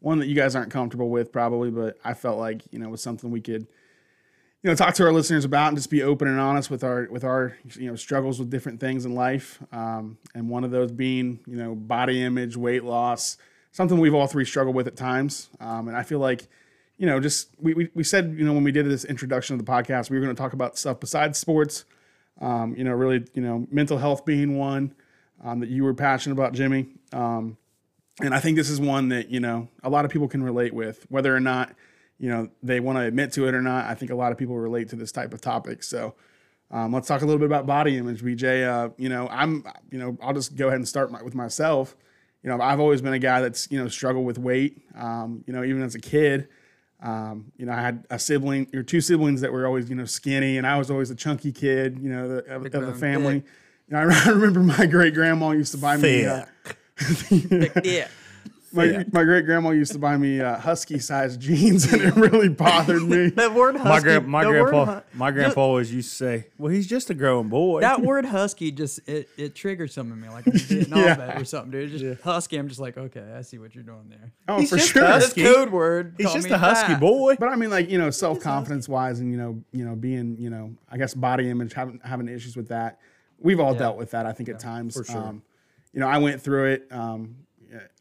[0.00, 3.02] one that you guys aren't comfortable with probably, but I felt like you know was
[3.02, 3.66] something we could
[4.62, 7.08] you know talk to our listeners about and just be open and honest with our
[7.10, 9.60] with our you know struggles with different things in life.
[9.72, 13.36] Um, and one of those being you know body image weight loss
[13.72, 15.48] something we've all three struggled with at times.
[15.58, 16.46] Um, and i feel like
[16.96, 19.64] you know just we, we, we said you know when we did this introduction of
[19.64, 21.84] the podcast we were going to talk about stuff besides sports.
[22.40, 24.94] Um, you know really you know mental health being one
[25.42, 26.86] um, that you were passionate about jimmy.
[27.12, 27.56] Um,
[28.20, 30.72] and I think this is one that you know a lot of people can relate
[30.72, 31.74] with, whether or not
[32.22, 33.86] you know they want to admit to it or not.
[33.86, 35.82] I think a lot of people relate to this type of topic.
[35.82, 36.14] So
[36.70, 38.64] um, let's talk a little bit about body image, BJ.
[38.64, 41.96] Uh, you know, I'm you know I'll just go ahead and start my, with myself.
[42.44, 44.82] You know, I've always been a guy that's you know struggled with weight.
[44.96, 46.48] Um, you know, even as a kid.
[47.00, 50.04] Um, you know, I had a sibling or two siblings that were always, you know,
[50.04, 53.42] skinny, and I was always the chunky kid, you know, the, of, of the family.
[53.88, 56.26] You know, I remember my great grandma used to buy me.
[56.26, 56.44] Uh,
[57.82, 58.06] yeah.
[58.72, 62.48] my, my great grandma used to buy me uh, husky sized jeans, and it really
[62.48, 63.28] bothered me.
[63.30, 63.88] That word husky.
[63.88, 66.86] My, gra- my the word grandpa, hu- my grandpa always used to say, "Well, he's
[66.86, 70.46] just a growing boy." that word husky just it, it triggers something in me like
[70.46, 71.12] I'm getting Yeah.
[71.12, 71.90] off at or something, dude.
[71.98, 72.56] Just husky.
[72.56, 74.32] I'm just like, okay, I see what you're doing there.
[74.48, 75.02] Oh, He's for just sure.
[75.02, 75.42] This husky.
[75.44, 76.14] code word.
[76.18, 77.00] he's just a husky fat.
[77.00, 77.36] boy.
[77.38, 80.36] But I mean, like you know, self confidence wise, and you know, you know, being
[80.38, 82.98] you know, I guess body image, having having issues with that.
[83.38, 84.96] We've all dealt with that, I think, at times.
[84.96, 85.18] for sure.
[85.18, 85.42] Um,
[85.92, 86.86] you know, I went through it.
[86.92, 87.36] Um,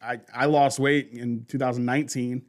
[0.01, 2.43] I I lost weight in 2019.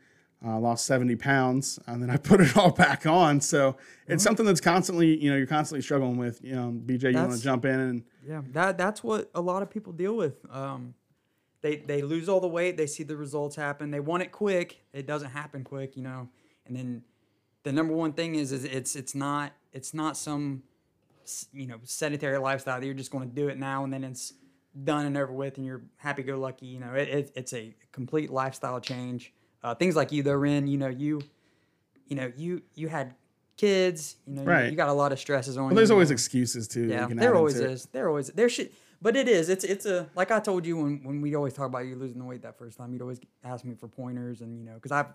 [0.45, 3.41] Uh, lost 70 pounds, and then I put it all back on.
[3.41, 3.77] So
[4.09, 6.43] it's something that's constantly, you know, you're constantly struggling with.
[6.43, 9.63] You know, BJ, you want to jump in and Yeah, that that's what a lot
[9.63, 10.45] of people deal with.
[10.51, 10.95] Um,
[11.61, 12.77] they they lose all the weight.
[12.77, 13.93] They see the results happen.
[13.93, 14.83] They want it quick.
[14.93, 16.29] It doesn't happen quick, you know.
[16.67, 17.05] And then
[17.63, 20.63] the number one thing is is it's it's not it's not some
[21.53, 24.35] you know sedentary lifestyle that you're just going to do it now and then it's
[24.85, 26.67] done and over with and you're happy go lucky.
[26.67, 29.33] You know, it, it it's a complete lifestyle change.
[29.63, 30.67] Uh, things like you though, Ren.
[30.67, 31.21] You know you
[32.07, 33.15] you know you you had
[33.57, 34.17] kids.
[34.27, 34.71] You know, you- Right.
[34.71, 35.65] you, got a lot of stresses on.
[35.65, 36.15] well, you, there's you always know.
[36.15, 36.87] excuses too.
[36.87, 37.85] Yeah, you can there always is.
[37.85, 37.93] it.
[37.93, 39.49] There always there should, but it is.
[39.49, 42.19] It's it's a like I told you when when we always talk about you losing
[42.19, 42.93] the weight that first time.
[42.93, 45.07] You'd always ask me for pointers, and you know, because I've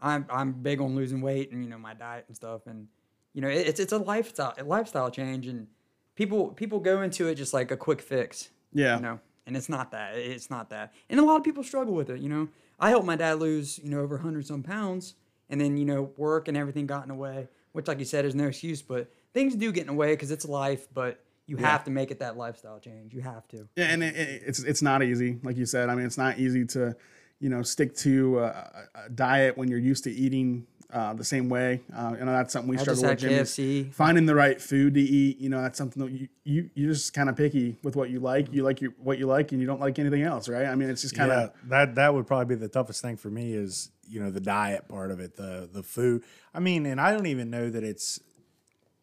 [0.00, 2.88] I'm I'm big on losing weight and you know my diet and stuff, and
[3.32, 5.68] you know it, it's it's a lifestyle a lifestyle change, and
[6.16, 8.50] people people go into it just like a quick fix.
[8.72, 8.96] Yeah.
[8.96, 10.16] you know, and it's not that.
[10.16, 12.20] It's not that, and a lot of people struggle with it.
[12.20, 12.48] You know,
[12.80, 15.14] I helped my dad lose you know over hundred some pounds,
[15.50, 18.24] and then you know work and everything got in the way, which like you said
[18.24, 21.20] is no excuse, but things do get in the way because it's life, but.
[21.48, 23.12] You have to make it that lifestyle change.
[23.12, 23.68] You have to.
[23.74, 25.88] Yeah, and it, it- it's it's not easy, like you said.
[25.90, 26.96] I mean, it's not easy to,
[27.40, 31.48] you know, stick to a- a diet when you're used to eating uh, the same
[31.48, 31.80] way.
[31.94, 33.22] Uh, you know, that's something we I struggle just with.
[33.22, 33.92] had KFC.
[33.94, 37.14] Finding the right food to eat, you know, that's something that you you you're just
[37.14, 38.52] kind of picky with what you like.
[38.52, 40.66] You like your what you like, and you don't like anything else, right?
[40.66, 43.16] I mean, it's just kind yeah, of that that would probably be the toughest thing
[43.16, 46.22] for me is you know the diet part of it, the the food.
[46.54, 48.20] I mean, and I don't even know that it's,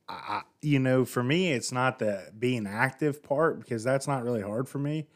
[0.07, 4.23] I, I- you know, for me, it's not the being active part because that's not
[4.23, 5.07] really hard for me.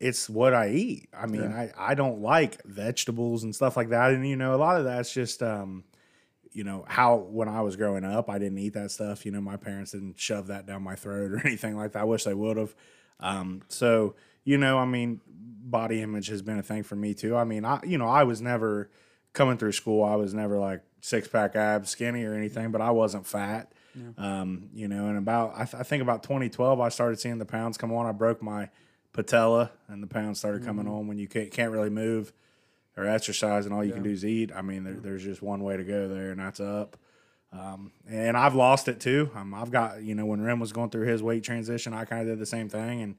[0.00, 1.08] It's what I eat.
[1.12, 4.56] I mean, I I don't like vegetables and stuff like that, and you know, a
[4.56, 5.84] lot of that's just um,
[6.52, 9.26] you know how when I was growing up, I didn't eat that stuff.
[9.26, 12.02] You know, my parents didn't shove that down my throat or anything like that.
[12.02, 12.74] I wish they would have.
[13.20, 17.36] Um, so you know, I mean, body image has been a thing for me too.
[17.36, 18.90] I mean, I you know, I was never
[19.32, 20.04] coming through school.
[20.04, 23.72] I was never like six pack abs, skinny or anything, but I wasn't fat.
[24.16, 27.44] Um, you know, and about I, th- I think about 2012, I started seeing the
[27.44, 28.06] pounds come on.
[28.06, 28.68] I broke my
[29.12, 32.32] patella, and the pounds started coming on when you can't, can't really move
[32.96, 34.50] or exercise, and all you can do is eat.
[34.54, 36.96] I mean, there, there's just one way to go there, and that's up.
[37.52, 39.30] Um, and I've lost it too.
[39.34, 42.22] Um, I've got you know when Ren was going through his weight transition, I kind
[42.22, 43.14] of did the same thing, and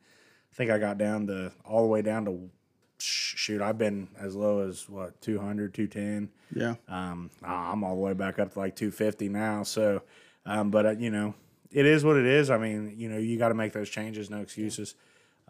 [0.52, 2.50] I think I got down to all the way down to
[3.00, 3.62] shoot.
[3.62, 6.30] I've been as low as what 200, 210.
[6.54, 6.76] yeah.
[6.88, 9.64] Um, I'm all the way back up to like 250 now.
[9.64, 10.04] So,
[10.46, 11.34] um, but uh, you know,
[11.72, 12.50] it is what it is.
[12.50, 14.30] I mean, you know, you got to make those changes.
[14.30, 14.96] No excuses.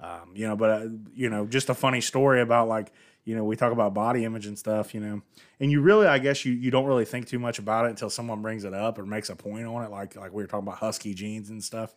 [0.01, 2.91] Um, you know, but uh, you know, just a funny story about like,
[3.25, 5.21] you know, we talk about body image and stuff, you know,
[5.59, 8.09] and you really, I guess you, you don't really think too much about it until
[8.09, 9.91] someone brings it up or makes a point on it.
[9.91, 11.93] Like, like we were talking about husky jeans and stuff.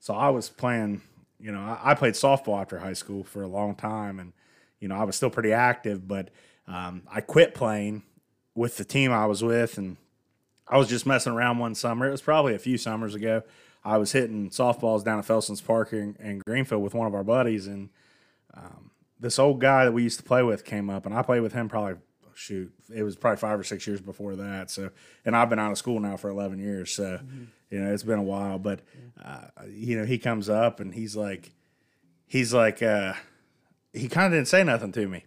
[0.00, 1.02] So I was playing,
[1.38, 4.32] you know, I, I played softball after high school for a long time, and
[4.80, 6.30] you know, I was still pretty active, but
[6.66, 8.02] um, I quit playing
[8.54, 9.96] with the team I was with, and
[10.68, 12.08] I was just messing around one summer.
[12.08, 13.42] It was probably a few summers ago.
[13.86, 17.22] I was hitting softballs down at Felson's Park in, in Greenfield with one of our
[17.22, 17.88] buddies, and
[18.52, 21.40] um, this old guy that we used to play with came up, and I played
[21.40, 22.00] with him probably
[22.34, 24.70] shoot, it was probably five or six years before that.
[24.70, 24.90] So,
[25.24, 27.20] and I've been out of school now for eleven years, so
[27.70, 28.58] you know it's been a while.
[28.58, 28.80] But
[29.24, 31.52] uh, you know, he comes up and he's like,
[32.26, 33.14] he's like, uh,
[33.92, 35.24] he kind of didn't say nothing to me,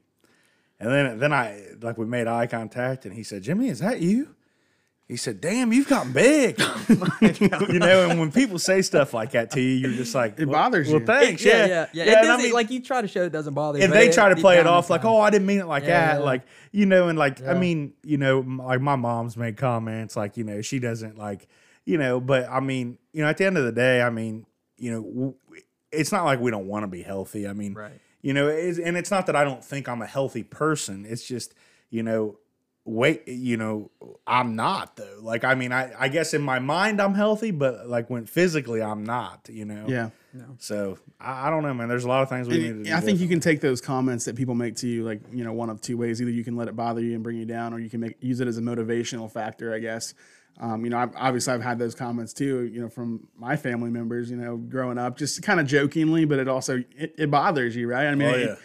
[0.82, 4.02] and then then I like we made eye contact, and he said, "Jimmy, is that
[4.02, 4.36] you?"
[5.10, 6.56] He said, "Damn, you've gotten big."
[6.92, 7.18] Oh
[7.70, 10.46] you know, and when people say stuff like that to you, you're just like, It
[10.48, 12.02] "Well- bothers well, you." thanks, yeah, yeah, yeah, yeah.
[12.04, 13.84] and It I doesn't, mean- like you try to show it doesn't bother you.
[13.84, 15.84] and they it- try to play it off like, oh, I didn't mean it like
[15.84, 16.20] Yeah, that.
[16.20, 16.26] yeah.
[16.26, 20.38] Like, you know, and like, I mean, you know, like my mom's made comments like,
[20.38, 21.48] you know, she doesn't like,
[21.86, 24.46] you know, but I mean, you know, at the end of the day, I mean,
[24.78, 25.36] you know,
[25.92, 27.48] it's not like we don't want to be healthy.
[27.48, 28.00] I mean, Right.
[28.22, 31.06] you know, it's, and it's not that I don't think I'm a healthy person.
[31.08, 31.54] It's just,
[31.90, 32.38] you know,
[32.86, 33.92] wait, you know,
[34.26, 35.20] I'm not though.
[35.22, 38.82] Like, I mean, I, I guess in my mind I'm healthy, but like when physically
[38.82, 39.86] I'm not, you know?
[39.88, 40.10] Yeah.
[40.34, 40.46] no.
[40.58, 41.88] So I, I don't know, man.
[41.88, 42.94] There's a lot of things we need to do.
[42.94, 45.54] I think you can take those comments that people make to you, like you know,
[45.54, 46.22] one of two ways.
[46.22, 48.16] Either you can let it bother you and bring you down, or you can make
[48.22, 49.74] use it as a motivational factor.
[49.74, 50.14] I guess.
[50.62, 52.64] Um, you know, I've, obviously I've had those comments too.
[52.64, 54.30] You know, from my family members.
[54.30, 57.88] You know, growing up, just kind of jokingly, but it also it, it bothers you,
[57.88, 58.08] right?
[58.08, 58.56] I mean, Oh, it- yeah.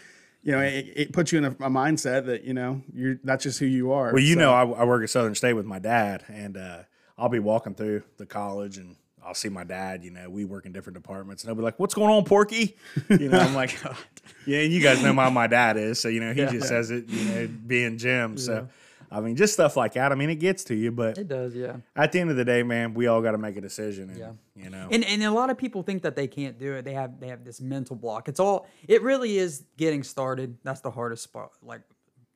[0.45, 3.43] You know, it, it puts you in a, a mindset that you know you're that's
[3.43, 4.13] just who you are.
[4.13, 6.77] Well, you So- know, I, I work at Southern State with my dad, and uh,
[7.17, 10.03] I'll be walking through the college, and I'll see my dad.
[10.03, 12.77] You know, we work in different departments, and I'll be like, "What's going on, Porky?"
[13.09, 13.75] You know, I'm like,
[14.45, 16.91] "Yeah." And you guys know how my dad is, so you know, he just says
[16.91, 17.09] it.
[17.09, 18.37] You know, being Jim.
[18.37, 18.69] So,
[19.11, 20.11] I mean, just stuff like that.
[20.11, 21.77] I mean, it gets to you, but It does, yeah.
[21.95, 24.09] at the end of the day, man, we all got to make a decision.
[24.09, 24.31] And, Yeah.
[24.55, 24.87] You know.
[24.89, 26.85] And and a lot of people think that they can't do it.
[26.85, 28.29] They have they have this mental block.
[28.29, 30.57] It's all it really is getting started.
[30.63, 31.81] That's the hardest spot like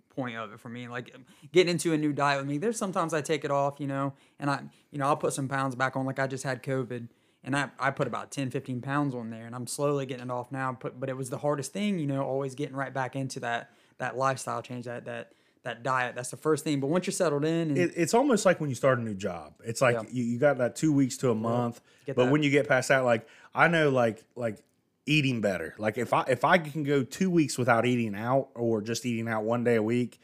[0.09, 0.87] point of it for me.
[0.87, 1.15] Like
[1.53, 2.57] getting into a new diet with me.
[2.57, 5.47] There's sometimes I take it off, you know, and I you know, I'll put some
[5.47, 7.07] pounds back on like I just had COVID
[7.43, 10.31] and I, I put about 10, 15 pounds on there and I'm slowly getting it
[10.31, 10.77] off now.
[10.79, 13.71] But but it was the hardest thing, you know, always getting right back into that
[13.97, 15.31] that lifestyle change, that that
[15.63, 16.15] that diet.
[16.15, 16.79] That's the first thing.
[16.79, 19.13] But once you're settled in and it, it's almost like when you start a new
[19.13, 19.53] job.
[19.63, 20.03] It's like Yeah.
[20.11, 22.31] you, you got that two weeks to a month, Get but that.
[22.31, 24.57] when you get past that, like I know, like like
[25.05, 25.75] eating better.
[25.77, 29.27] Like if I if I can go two weeks without eating out or just eating
[29.27, 30.19] out one day a week,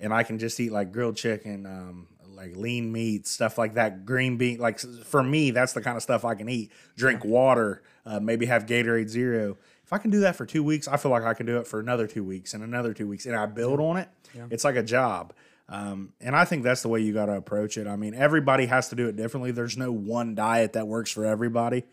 [0.00, 4.04] and I can just eat like grilled chicken, um, like lean meat, stuff like that,
[4.04, 4.58] green bean.
[4.58, 6.72] Like for me, that's the kind of stuff I can eat.
[6.96, 9.58] Drink water, uh, maybe have Gatorade Zero.
[9.92, 11.66] If I can do that for two weeks, I feel like I can do it
[11.66, 14.08] for another two weeks and another two weeks, and I build on it.
[14.50, 15.34] It's like a job.
[15.68, 17.86] Um, and I think that's the way you got to approach it.
[17.86, 19.50] I mean, everybody has to do it differently.
[19.50, 21.84] There's no one diet that works for everybody.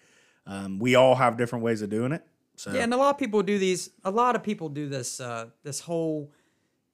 [0.45, 2.25] Um, we all have different ways of doing it.
[2.55, 3.89] So Yeah, and a lot of people do these.
[4.05, 5.19] A lot of people do this.
[5.19, 6.31] Uh, this whole,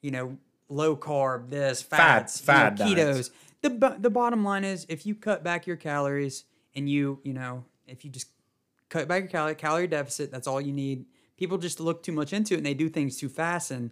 [0.02, 0.40] you know,
[0.70, 2.42] low carb, this fats,
[2.88, 3.30] you know, ketos.
[3.62, 7.64] The the bottom line is, if you cut back your calories and you you know,
[7.88, 8.28] if you just
[8.90, 11.06] cut back your calorie calorie deficit, that's all you need.
[11.38, 13.92] People just look too much into it and they do things too fast, and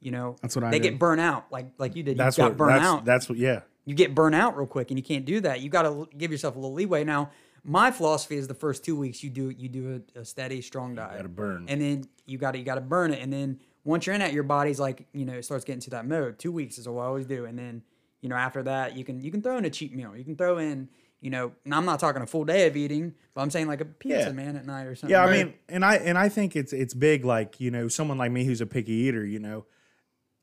[0.00, 1.46] you know, That's what I they get burnt out.
[1.50, 3.60] Like like you did, that's you got what burnt that's, out that's what yeah.
[3.84, 5.60] you get burnt out real quick and you can't do that.
[5.60, 7.04] You got to give yourself a little leeway.
[7.04, 7.30] Now,
[7.64, 10.94] my philosophy is the first two weeks you do you do a, a steady, strong
[10.94, 11.16] diet.
[11.16, 11.64] gotta burn.
[11.68, 14.20] and then you got to you got to burn it, and then once you're in
[14.20, 16.38] that, your body's like you know it starts getting to that mode.
[16.38, 17.82] Two weeks is what I always do, and then
[18.20, 20.14] you know after that you can you can throw in a cheat meal.
[20.14, 20.90] You can throw in
[21.24, 23.80] you know, and I'm not talking a full day of eating, but I'm saying like
[23.80, 24.32] a pizza Yeah.
[24.32, 25.10] man at night or something.
[25.10, 25.46] Yeah, I right?
[25.46, 27.24] mean, and I and I think it's it's big.
[27.24, 29.64] Like you know, someone like me who's a picky eater, you know,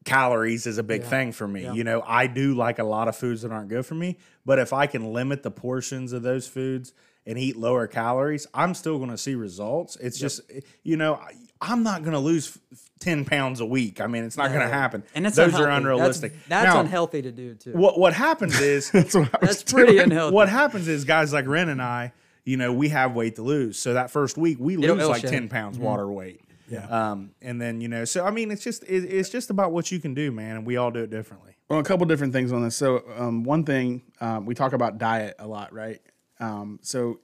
[0.06, 1.70] calories is a big thing for me.
[1.72, 4.58] You know, I do like a lot of foods that aren't good for me, but
[4.58, 6.94] if I can limit the portions of those foods
[7.26, 9.96] and eat lower calories, I'm still going to see results.
[9.98, 10.42] It's just
[10.84, 12.58] you know, I, I'm not going to lose
[13.00, 14.02] ten pounds a week.
[14.02, 15.04] I mean, it's not going to happen.
[15.14, 16.34] and those are unrealistic.
[16.34, 17.74] That's, that's Now, unhealthy to do too.
[17.74, 20.06] What what happens is That's what that's pretty doing.
[20.06, 20.34] unhealthy.
[20.36, 22.14] what happens is guys like Ren and I,
[22.46, 23.78] you know, we have weight to lose.
[23.78, 25.30] So that first week we lose It'll- like show.
[25.30, 26.42] ten pounds water weight.
[26.70, 26.86] Yeah.
[26.88, 29.92] Um, and then you know, so I mean, it's just it, it's just about what
[29.92, 31.52] you can do, man, and we all do it differently.
[31.70, 32.76] Well, a couple different things on this.
[32.76, 36.02] So, um, one thing um, we talk about diet a lot, right?
[36.42, 37.20] Um, so,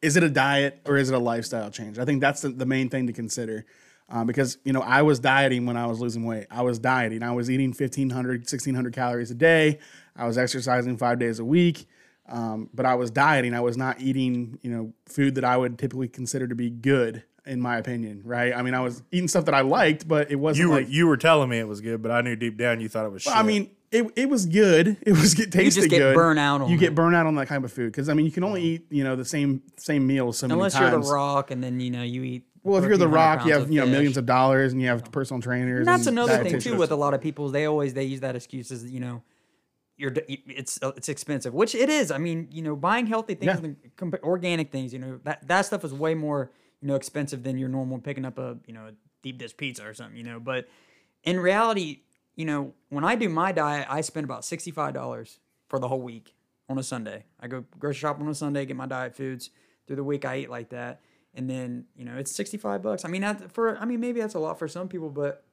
[0.00, 1.98] is it a diet or is it a lifestyle change?
[1.98, 3.64] I think that's the, the main thing to consider.
[4.10, 6.46] Um, because you know I was dieting when I was losing weight.
[6.50, 7.22] I was dieting.
[7.22, 9.78] I was eating 1,500, 1,600 calories a day.
[10.14, 11.86] I was exercising five days a week.
[12.28, 13.54] Um, but I was dieting.
[13.54, 17.22] I was not eating, you know, food that I would typically consider to be good,
[17.44, 18.22] in my opinion.
[18.24, 18.54] Right?
[18.54, 20.90] I mean, I was eating stuff that I liked, but it wasn't You were like
[20.90, 23.12] you were telling me it was good, but I knew deep down you thought it
[23.12, 23.24] was.
[23.24, 23.42] well, shit.
[23.42, 24.96] I mean, it, it was good.
[25.06, 26.14] It was it tasted get good.
[26.14, 26.80] burnt out on You it.
[26.80, 29.04] get burnout on that kind of food because I mean, you can only eat you
[29.04, 31.08] know the same same meal so Unless many you're times.
[31.08, 32.44] the Rock, and then you know you eat.
[32.62, 33.92] well, if you're the Rock, you have you know fish.
[33.92, 35.80] millions of dollars and you have personal trainers.
[35.80, 37.48] And that's and another thing too with a lot of people.
[37.50, 39.22] They always they use that excuse as you know,
[39.96, 42.10] you're it's uh, it's expensive, which it is.
[42.10, 44.08] I mean, you know, buying healthy things, Yeah.
[44.22, 47.68] organic things, you know, that that stuff is way more you know expensive than your
[47.68, 50.40] normal picking up a you know a deep dish pizza or something, you know.
[50.40, 50.68] But
[51.22, 52.00] in reality,
[52.36, 55.88] you know, when I do my diet, I spend about sixty five dollars for the
[55.88, 56.34] whole week
[56.68, 57.24] on a Sunday.
[57.40, 59.50] I go grocery shop on a Sunday, get my diet foods
[59.86, 60.24] through the week.
[60.24, 61.00] I eat like that,
[61.34, 63.04] and then you know it's sixty five bucks.
[63.04, 65.44] I mean, for I mean maybe that's a lot for some people, but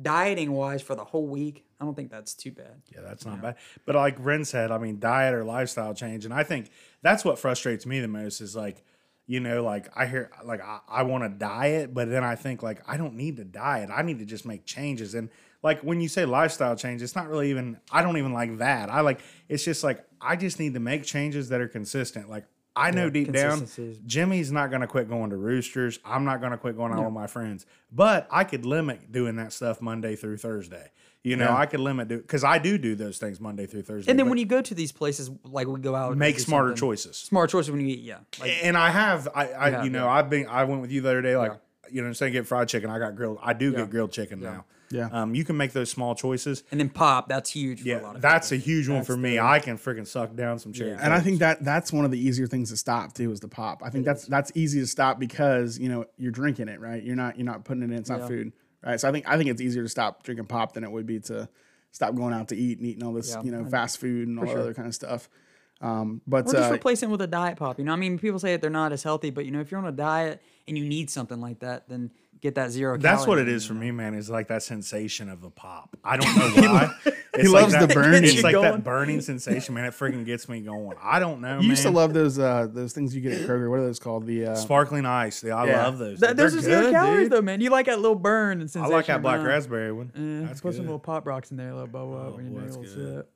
[0.00, 2.82] dieting wise for the whole week, I don't think that's too bad.
[2.92, 3.56] Yeah, that's not bad.
[3.86, 6.70] But like Ren said, I mean, diet or lifestyle change, and I think
[7.02, 8.84] that's what frustrates me the most is like,
[9.26, 12.62] you know, like I hear like I, I want to diet, but then I think
[12.62, 13.90] like I don't need to diet.
[13.90, 15.14] I need to just make changes.
[15.14, 15.30] And
[15.64, 18.90] like when you say lifestyle change, it's not really even I don't even like that.
[18.90, 22.28] I like it's just like I just need to make changes that are consistent.
[22.30, 22.44] Like
[22.76, 23.66] I know deep down,
[24.04, 26.00] Jimmy's not going to quit going to Roosters.
[26.04, 27.66] I'm not going to quit going out with my friends.
[27.90, 30.90] But I could limit doing that stuff Monday through Thursday.
[31.22, 31.56] You know, Yeah.
[31.56, 34.10] I could limit do because I do do those things Monday through Thursday.
[34.10, 36.74] And then when you go to these places, like we go out, and make smarter
[36.74, 37.16] choices.
[37.16, 38.00] Smart choices when you eat.
[38.00, 38.18] Yeah.
[38.38, 40.10] Like, and I have, I, I Yeah, you know, yeah.
[40.10, 41.52] I've been, I went with you the other day, like,
[41.90, 43.38] you know, instead of get fried chicken, I got grilled.
[43.42, 44.66] I do get grilled chicken now.
[44.94, 45.08] Yeah.
[45.12, 46.62] Um, you can make those small choices.
[46.70, 47.28] and then pop.
[47.28, 47.82] That's huge.
[47.82, 48.64] For a lot Yeah, of that's a people.
[48.64, 49.38] huge one for me.
[49.38, 50.92] I can freaking suck down some cherry.
[50.92, 53.48] And I think that that's one of the easier things to stop too is the
[53.48, 53.82] pop.
[53.84, 57.02] I think that's that's easy to stop because you know you're drinking it, right?
[57.02, 57.94] You're not you're not putting it in.
[57.98, 58.28] It's not Yeah.
[58.28, 58.52] food,
[58.84, 59.00] right?
[59.00, 61.18] So I think I think it's easier to stop drinking pop than it would be
[61.20, 61.48] to
[61.90, 64.28] stop going out to eat and eating all this Yeah, you know I- fast food
[64.28, 65.28] and all that other kind of stuff.
[65.80, 67.78] Um, but Or just uh, replace it with a diet pop.
[67.78, 69.70] You know, I mean, people say that they're not as healthy, but you know, if
[69.70, 72.10] you're on a diet and you need something like that, then
[72.44, 72.96] get that zero.
[72.96, 74.14] That's what calorie it in, is you for me, man.
[74.14, 75.96] Is like that sensation of the pop.
[76.04, 76.90] I don't know why.
[77.36, 78.22] It's loves like the that, burning.
[78.24, 78.70] It's like going.
[78.70, 79.86] that burning sensation, man.
[79.86, 80.96] It freaking gets me going.
[81.02, 81.70] I don't know, you man.
[81.70, 83.68] used to love those uh, those things you get at Kroger.
[83.68, 84.26] What are those called?
[84.26, 85.42] The uh, sparkling ice.
[85.42, 85.82] Yeah, I Yeah.
[85.84, 86.20] love those.
[86.20, 87.32] That, those are zero calories dude.
[87.32, 87.60] though, man.
[87.60, 88.92] You like that little burn and sensation.
[88.92, 89.46] I like that black around.
[89.46, 90.12] raspberry one.
[90.14, 90.76] Yeah, that's put good.
[90.76, 92.76] some little pop rocks in there, a little bow up Oh, when you boy, that's
[92.76, 93.26] good.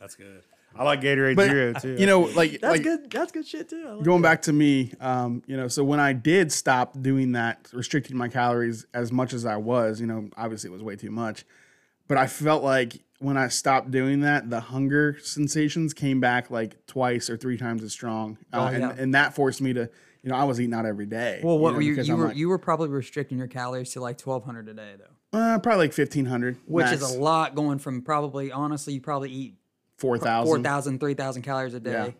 [0.00, 0.42] That's good.
[0.76, 1.96] I like Gatorade but Zero too.
[1.98, 3.10] you know, like That's like good.
[3.10, 3.96] That's good shit too.
[3.96, 4.28] Like going that.
[4.28, 8.28] back to me, um, you know, so when I did stop doing that, restricting my
[8.28, 11.44] calories as much as I was, you know, obviously it was way too much,
[12.08, 16.84] but I felt like when I stopped doing that, the hunger sensations came back like
[16.86, 18.90] twice or three times as strong, uh, Oh, yeah.
[18.90, 19.88] and, and that forced me to,
[20.22, 21.40] you know, I was eating out every day.
[21.42, 21.94] Well, what know, were you?
[21.94, 24.74] You I'm were like, you were probably restricting your calories to like twelve hundred a
[24.74, 28.94] day though, uh, probably like fifteen hundred, which is a lot going from probably honestly
[28.94, 29.54] you probably eat
[30.06, 30.46] four thousand.
[30.62, 32.10] 4,000, 3,000 calories a day, Yeah.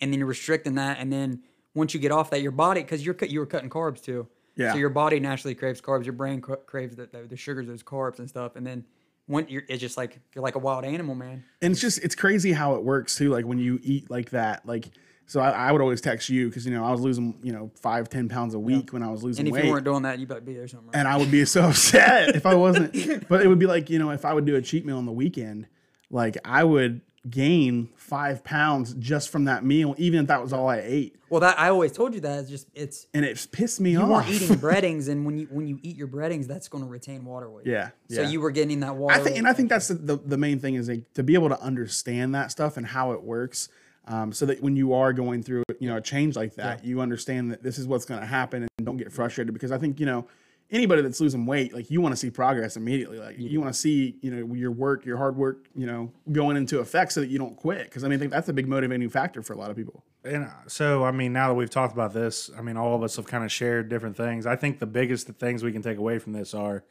[0.00, 1.42] and then you're restricting that, and then
[1.74, 4.26] once you get off that, your body because you're you were cutting carbs too.
[4.56, 4.72] Yeah.
[4.72, 6.04] So your body naturally craves carbs.
[6.04, 8.84] Your brain cra- craves the, the, the sugars, those carbs and stuff, and then
[9.26, 11.42] when you're it's just like you're like a wild animal, man.
[11.62, 14.66] and it's just it's crazy how it works too like when you eat like that
[14.66, 14.90] like
[15.26, 17.70] so i, I would always text you because you know i was losing you know
[17.76, 20.02] five ten pounds a week when i was losing And if weight you weren't doing
[20.02, 20.90] that, you better be there somewhere.
[20.94, 22.92] and i would be so upset if i wasn't
[23.28, 25.06] but it would be like you know if i would do a cheat meal on
[25.06, 25.68] the weekend
[26.10, 30.68] like i would gain five pounds just from that meal even if that was all
[30.68, 33.80] i ate well, that I always told you that it's just it's and it pissed
[33.80, 36.68] me you off weren't eating breadings, and when you when you eat your breadings, that's
[36.68, 37.64] going to retain water weight.
[37.64, 39.14] Yeah, yeah, So you were getting that water.
[39.14, 41.32] I think, and I think that's the, the, the main thing is like, to be
[41.32, 43.70] able to understand that stuff and how it works,
[44.06, 47.00] um, so that when you are going through you know a change like that, you
[47.00, 50.00] understand that this is what's going to happen and don't get frustrated because I think
[50.00, 50.26] you know
[50.72, 53.78] anybody that's losing weight, like you want to see progress immediately, like you want to
[53.78, 57.28] see you know your work, your hard work, you know going into effect so that
[57.28, 59.56] you don't quit because I mean I think that's a big motivating factor for a
[59.56, 60.02] lot of people.
[60.24, 63.02] And uh, so, I mean, now that we've talked about this, I mean, all of
[63.02, 64.46] us have kind of shared different things.
[64.46, 66.84] I think the biggest things we can take away from this are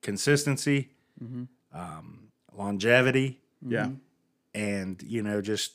[0.00, 0.90] consistency,
[1.72, 3.90] um, longevity, Yeah,
[4.54, 5.72] and you know, just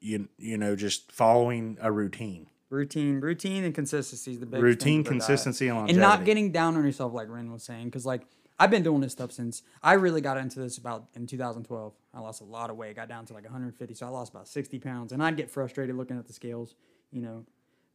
[0.00, 2.48] you you know, just following a routine.
[2.72, 6.84] Routine, routine, and consistency is the big Routine, consistency, and and not getting down on
[6.84, 8.22] yourself like Ren was saying because like
[8.58, 11.92] I've been doing this stuff since I really got into this about in 2012.
[12.14, 14.48] I lost a lot of weight, got down to like 150, so I lost about
[14.48, 16.74] 60 pounds, and I'd get frustrated looking at the scales,
[17.10, 17.44] you know.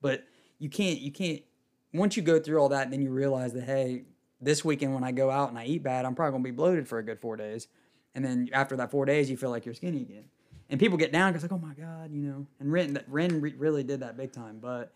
[0.01, 0.25] But
[0.59, 1.41] you can't, you can't.
[1.93, 4.03] Once you go through all that, then you realize that hey,
[4.39, 6.87] this weekend when I go out and I eat bad, I'm probably gonna be bloated
[6.87, 7.67] for a good four days,
[8.13, 10.25] and then after that four days, you feel like you're skinny again.
[10.69, 12.45] And people get down because like, oh my god, you know.
[12.59, 14.93] And Ren, that Ren re- really did that big time, but.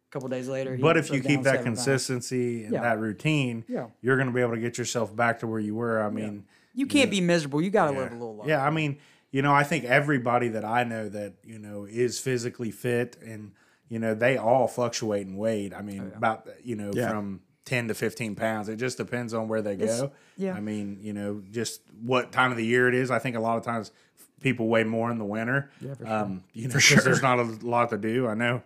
[0.00, 1.84] A couple days later, he But if you keep that seven pounds.
[1.84, 2.80] consistency and Yeah.
[2.80, 3.88] that routine, Yeah.
[4.00, 6.00] you're going to be able to get yourself back to where you were.
[6.02, 7.60] I mean, You can't be miserable.
[7.60, 7.98] You got to yeah.
[8.04, 8.48] live a little life.
[8.48, 8.96] Yeah, I mean,
[9.32, 13.52] you know, I think everybody that I know that you know is physically fit, and
[13.90, 15.74] you know, they all fluctuate in weight.
[15.74, 17.10] I Oh, mean, about you know Yeah.
[17.10, 18.70] from ten to fifteen pounds.
[18.70, 20.12] It just depends on where they It's- go.
[20.38, 20.54] yeah.
[20.54, 23.10] I mean, you know, just what time of the year it is.
[23.10, 23.92] I think a lot of times
[24.40, 25.70] people weigh more in the winter.
[25.80, 28.26] Yeah, for um, you know, because there's not a lot to do.
[28.26, 28.62] I know.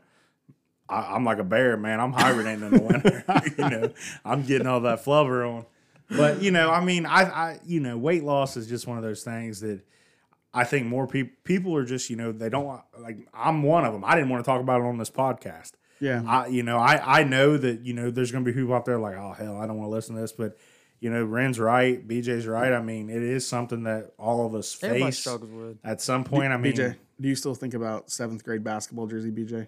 [0.88, 2.00] I, I'm like a bear, man.
[2.00, 3.24] I'm hibernating in the winter.
[3.58, 3.92] you know,
[4.24, 5.66] I'm getting all that flubber on.
[6.10, 9.02] But you know, I mean, I, I, you know, weight loss is just one of
[9.02, 9.80] those things that
[10.52, 13.18] I think more people people are just, you know, they don't like.
[13.32, 14.04] I'm one of them.
[14.04, 15.72] I didn't want to talk about it on this podcast.
[16.00, 16.22] Yeah.
[16.26, 18.84] I, you know, I, I know that you know there's going to be people out
[18.84, 20.56] there like, oh hell, I don't want to listen to this, but
[21.02, 22.72] you know, Ren's right, BJ's right.
[22.72, 25.78] I mean, it is something that all of us Everybody face struggles with.
[25.82, 26.52] at some point.
[26.52, 29.66] I mean, BJ, do you still think about seventh grade basketball jersey, BJ?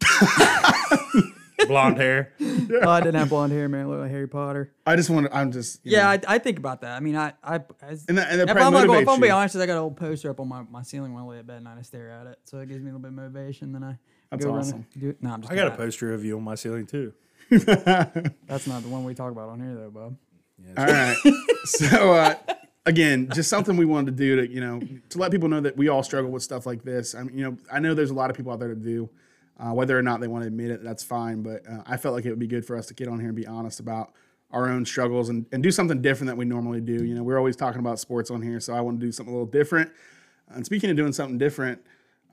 [1.66, 2.34] blonde hair.
[2.82, 3.86] Oh, I didn't have blonde hair, man.
[3.86, 4.70] I look like Harry Potter.
[4.84, 5.34] I just want to.
[5.34, 6.94] I'm just Yeah, I, I think about that.
[6.94, 9.12] I mean, I, I, as, and that, and that if I'm, not gonna, if motivates
[9.14, 9.36] I'm being you.
[9.36, 11.46] honest, I got an old poster up on my, my ceiling when I lay at
[11.46, 11.78] bed at night.
[11.78, 13.72] I stare at it, so it gives me a little bit of motivation.
[13.72, 13.98] Then I
[14.30, 14.86] That's go run awesome.
[14.92, 15.22] and do it.
[15.22, 17.14] No, I'm just I got a poster of you on my ceiling too.
[17.50, 20.16] That's not the one we talk about on here, though, Bob.
[20.76, 21.16] All right.
[21.64, 22.34] so uh,
[22.86, 24.80] again, just something we wanted to do to, you know,
[25.10, 27.14] to let people know that we all struggle with stuff like this.
[27.14, 29.10] I mean, you know, I know there's a lot of people out there to do.
[29.58, 31.42] Uh, whether or not they want to admit it, that's fine.
[31.42, 33.28] But uh, I felt like it would be good for us to get on here
[33.28, 34.12] and be honest about
[34.50, 37.04] our own struggles and, and do something different that we normally do.
[37.04, 39.32] You know, we're always talking about sports on here, so I want to do something
[39.32, 39.92] a little different.
[40.48, 41.82] And speaking of doing something different,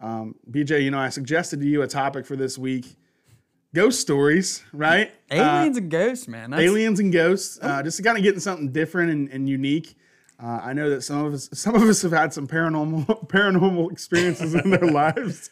[0.01, 2.95] um, BJ, you know, I suggested to you a topic for this week
[3.78, 5.11] ghost stories, right?
[5.32, 6.49] Uh, Aliens and ghosts, man.
[6.49, 7.59] That's, aliens and ghosts.
[7.61, 9.95] Uh, just kind of getting something different and, and unique.
[10.41, 13.91] Uh, I know that some of us, some of us have had some paranormal paranormal
[13.91, 15.51] experiences in their lives.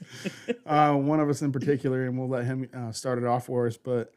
[0.66, 3.68] Uh, one of us in particular, and we'll let him uh, start it off for
[3.68, 3.78] us.
[3.78, 4.14] But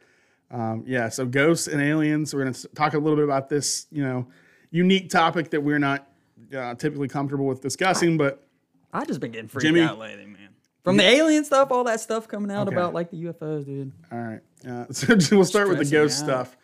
[0.49, 2.33] um, yeah, so ghosts and aliens.
[2.33, 4.27] We're going to talk a little bit about this, you know,
[4.71, 6.07] unique topic that we're not
[6.55, 8.17] uh, typically comfortable with discussing.
[8.17, 8.43] But
[8.91, 9.81] I just been getting freaked Jimmy?
[9.81, 10.48] out lately, man.
[10.83, 12.75] From the alien stuff, all that stuff coming out Okay.
[12.75, 13.91] about like the UFOs, dude.
[14.11, 16.47] all right, uh, so we'll start with the Stressing ghost me out.
[16.47, 16.57] stuff.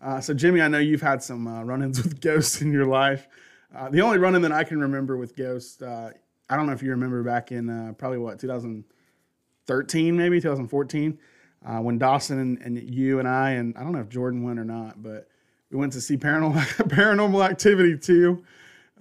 [0.00, 3.28] Uh, so Jimmy, I know you've had some uh, run-ins with ghosts in your life.
[3.74, 6.10] Uh, the only run-in that I can remember with ghosts, uh,
[6.50, 11.18] I don't know if you remember back in uh, probably what 2013, maybe 2014,
[11.64, 14.58] uh, when Dawson and, and you and I and I don't know if Jordan went
[14.58, 15.28] or not, but
[15.70, 16.54] we went to see Paranormal
[16.88, 18.42] Paranormal Activity 2,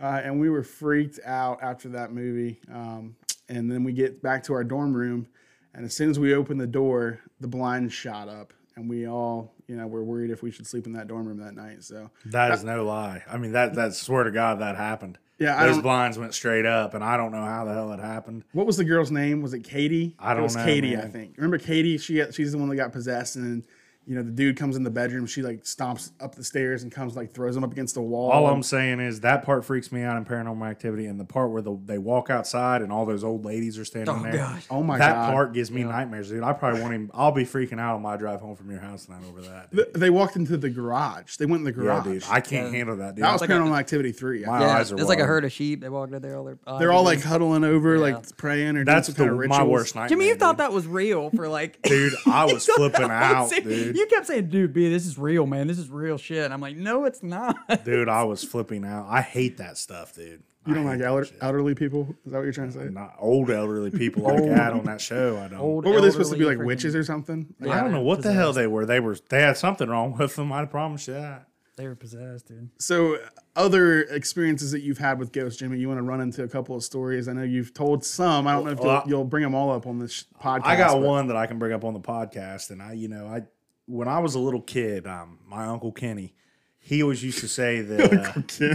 [0.01, 2.59] uh, and we were freaked out after that movie.
[2.71, 3.15] Um,
[3.51, 5.27] and then we get back to our dorm room,
[5.73, 9.53] and as soon as we open the door, the blinds shot up, and we all,
[9.67, 11.83] you know, were worried if we should sleep in that dorm room that night.
[11.83, 13.23] So That is no lie.
[13.29, 15.17] I mean, that that swear to God that happened.
[15.37, 18.43] Yeah, those blinds went straight up, and I don't know how the hell it happened.
[18.53, 19.41] What was the girl's name?
[19.41, 20.15] Was it Katie?
[20.19, 21.35] I don't it was know, Katie, I think.
[21.35, 21.97] Remember Katie?
[21.97, 23.63] She she's the one that got possessed, and then,
[24.11, 25.25] you know the dude comes in the bedroom.
[25.25, 28.29] She like stomps up the stairs and comes like throws him up against the wall.
[28.29, 31.49] All I'm saying is that part freaks me out in Paranormal Activity, and the part
[31.49, 34.33] where the, they walk outside and all those old ladies are standing Oh there.
[34.33, 34.65] gosh.
[34.69, 35.31] oh my that god!
[35.31, 36.43] part gives me nightmares, dude.
[36.43, 37.11] I probably won't even.
[37.13, 39.71] I'll be freaking out on my drive home from your house tonight over that.
[39.71, 39.93] Th- Dude.
[39.93, 41.37] they walked into the garage.
[41.37, 42.03] They went in the Yeah, garage.
[42.03, 42.23] dude.
[42.29, 42.77] I can't Yeah.
[42.79, 43.23] handle that, dude.
[43.23, 44.43] that was like a- Paranormal Activity three.
[44.45, 45.79] My Yeah, eyes are it's like a herd of sheep.
[45.81, 48.01] They walked in there, all their uh, They're all like huddling over, Yeah.
[48.01, 49.59] like praying or doing That's some the, kind of rituals.
[49.59, 50.09] my worst nightmare.
[50.09, 51.81] Jimmy, you thought that was real for like.
[51.83, 53.95] Dude, I was flipping out, dude.
[54.01, 55.67] You kept saying, "Dude, B, this is real, man.
[55.67, 59.05] This is real shit." And I'm like, "No, it's not." dude, I was flipping out.
[59.07, 60.41] I hate that stuff, dude.
[60.65, 62.15] You don't I like elder, elderly people?
[62.25, 62.85] Is that what you're trying to say?
[62.89, 65.37] Not old elderly people like that on that show.
[65.37, 65.59] I don't.
[65.59, 67.53] Old What were they supposed to be like witches or something?
[67.59, 68.87] Like, I don't know what the hell they were.
[68.87, 69.17] They were.
[69.29, 70.51] They had something wrong with them.
[70.51, 71.47] I promise you that.
[71.77, 72.69] They were possessed, dude.
[72.79, 73.17] So,
[73.55, 76.75] other experiences that you've had with ghosts, Jimmy, you want to run into a couple
[76.75, 77.27] of stories?
[77.27, 78.45] I know you've told some.
[78.45, 80.65] I don't know if Well, you'll, you'll bring them all up on this podcast.
[80.65, 83.07] I got but- one that I can bring up on the podcast, and I, you
[83.07, 83.43] know, I
[83.91, 86.33] when I was a little kid, um, my uncle Kenny,
[86.79, 88.13] he always used to say that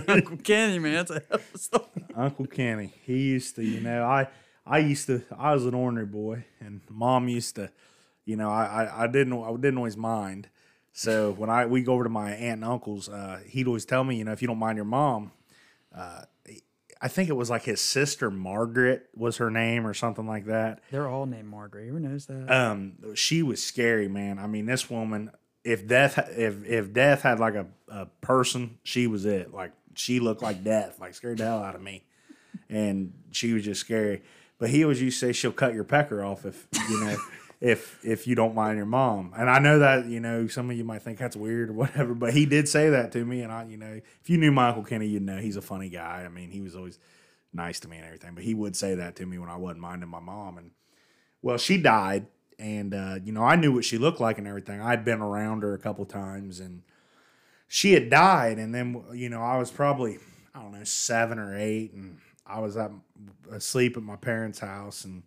[0.08, 1.84] uh, Uncle Kenny, man, that's a hell of a story.
[2.14, 4.28] Uncle Kenny, he used to, you know, I
[4.66, 7.70] I used to, I was an ornery boy, and mom used to,
[8.24, 10.48] you know, I I, I didn't I didn't always mind.
[10.92, 14.04] So when I we go over to my aunt and uncle's, uh, he'd always tell
[14.04, 15.32] me, you know, if you don't mind your mom,
[15.94, 16.22] uh,
[17.00, 20.80] I think it was like his sister Margaret was her name or something like that.
[20.90, 21.88] They're all named Margaret.
[21.88, 22.50] Who knows that?
[22.50, 25.30] um she was scary man i mean this woman
[25.64, 30.20] if death if if death had like a, a person she was it like she
[30.20, 32.04] looked like death like scared the hell out of me
[32.68, 34.22] and she was just scary
[34.58, 37.16] but he always used to say she'll cut your pecker off if you know
[37.60, 39.32] if if you don't mind your mom.
[39.36, 42.14] And i know that you know some of you might think that's weird or whatever
[42.14, 43.42] but he did say that to me.
[43.42, 46.24] And i you know if you knew michael kenny you'd know he's a funny guy.
[46.24, 46.98] I mean he was always
[47.52, 49.80] nice to me and everything but he would say that to me when i wasn't
[49.80, 50.58] minding my mom.
[50.58, 50.70] And
[51.46, 52.26] well, she died,
[52.58, 54.80] and uh, you know I knew what she looked like and everything.
[54.80, 56.82] I'd been around her a couple times, and
[57.68, 58.58] she had died.
[58.58, 60.18] And then you know I was probably
[60.54, 62.90] I don't know seven or eight, and I was at,
[63.52, 65.22] asleep at my parents' house, and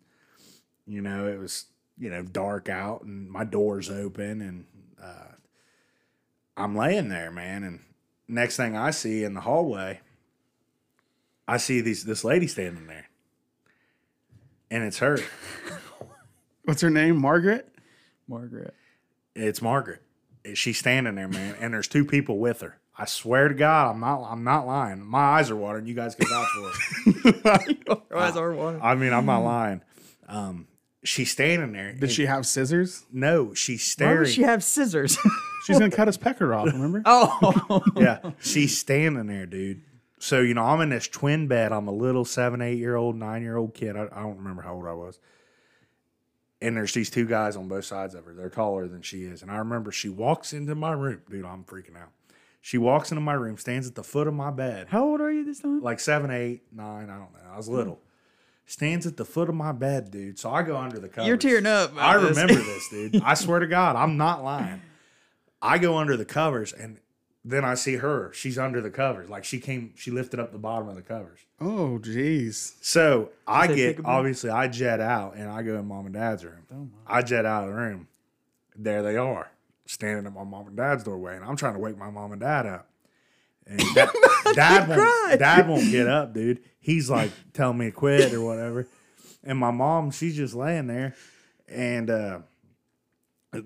[0.86, 1.68] you know it was
[2.00, 4.66] you know dark out, and my door's open, and
[5.02, 5.34] uh,
[6.58, 7.82] I'm laying there, man, and
[8.28, 10.00] next thing I see in the hallway,
[11.48, 13.10] I see these this lady standing there,
[14.72, 15.20] and it's her.
[16.64, 17.20] What's her name?
[17.20, 17.68] Margaret?
[18.28, 18.76] Margaret.
[19.36, 20.02] It's Margaret.
[20.54, 22.80] She's standing there, man, and there's two people with her.
[22.96, 24.24] I swear to God, I'm not.
[24.30, 25.02] I'm not lying.
[25.02, 25.86] My eyes are watering.
[25.88, 26.72] You guys can vouch for
[27.10, 27.78] it.
[28.10, 28.82] Your eyes are watering.
[28.84, 29.82] I mean, I'm not lying.
[30.28, 30.68] Um,
[31.04, 31.94] she's standing there.
[31.94, 33.06] Did she have scissors?
[33.12, 34.10] No, she's staring.
[34.10, 34.20] Why staring.
[34.20, 35.18] would she have scissors?
[35.66, 36.68] She's gonna cut his pecker off.
[36.68, 37.02] Remember?
[37.06, 39.82] oh, yeah, she's standing there, dude.
[40.18, 41.72] So you know, I'm in this twin bed.
[41.72, 43.96] I'm a little seven, eight year old, nine year old kid.
[43.96, 45.20] I, I don't remember how old I was.
[46.62, 48.34] And there's these two guys on both sides of her.
[48.34, 49.42] They're taller than she is.
[49.42, 51.46] And I remember she walks into my room, dude.
[51.46, 52.10] I'm freaking out.
[52.62, 55.32] She walks into my room, stands at the foot of my bed, how old are
[55.32, 55.82] you this time?
[55.82, 57.10] like seven, eight, nine.
[57.10, 57.52] I don't know.
[57.52, 58.02] I was little.
[58.70, 60.38] Stands at the foot of my bed, dude.
[60.38, 61.28] So I go under the covers.
[61.28, 61.92] You're tearing up.
[61.98, 62.38] I this.
[62.38, 63.20] remember this, dude.
[63.24, 64.84] I swear to God, I'm not lying.
[65.60, 67.00] I go under the covers and
[67.44, 68.32] then I see her.
[68.32, 69.28] She's under the covers.
[69.28, 71.40] Like she came, she lifted up the bottom of the covers.
[71.60, 72.76] Oh, jeez.
[72.82, 76.92] So I get obviously I jet out and I go in mom and dad's room.
[77.08, 78.08] I jet out of the room.
[78.76, 79.50] There they are,
[79.88, 82.40] standing at my mom and dad's doorway, and I'm trying to wake my mom and
[82.40, 82.89] dad up.
[83.70, 84.10] And dad,
[84.56, 86.62] dad, won't, dad won't get up, dude.
[86.80, 88.88] He's like telling me to quit or whatever.
[89.44, 91.16] And my mom, she's just laying there,
[91.68, 92.40] and uh,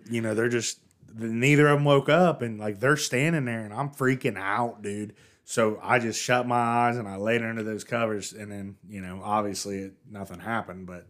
[0.09, 0.79] you know they're just
[1.15, 5.15] neither of them woke up, and like they're standing there, and I'm freaking out, dude.
[5.45, 9.01] So I just shut my eyes and I laid under those covers, and then you
[9.01, 11.07] know obviously it, nothing happened, but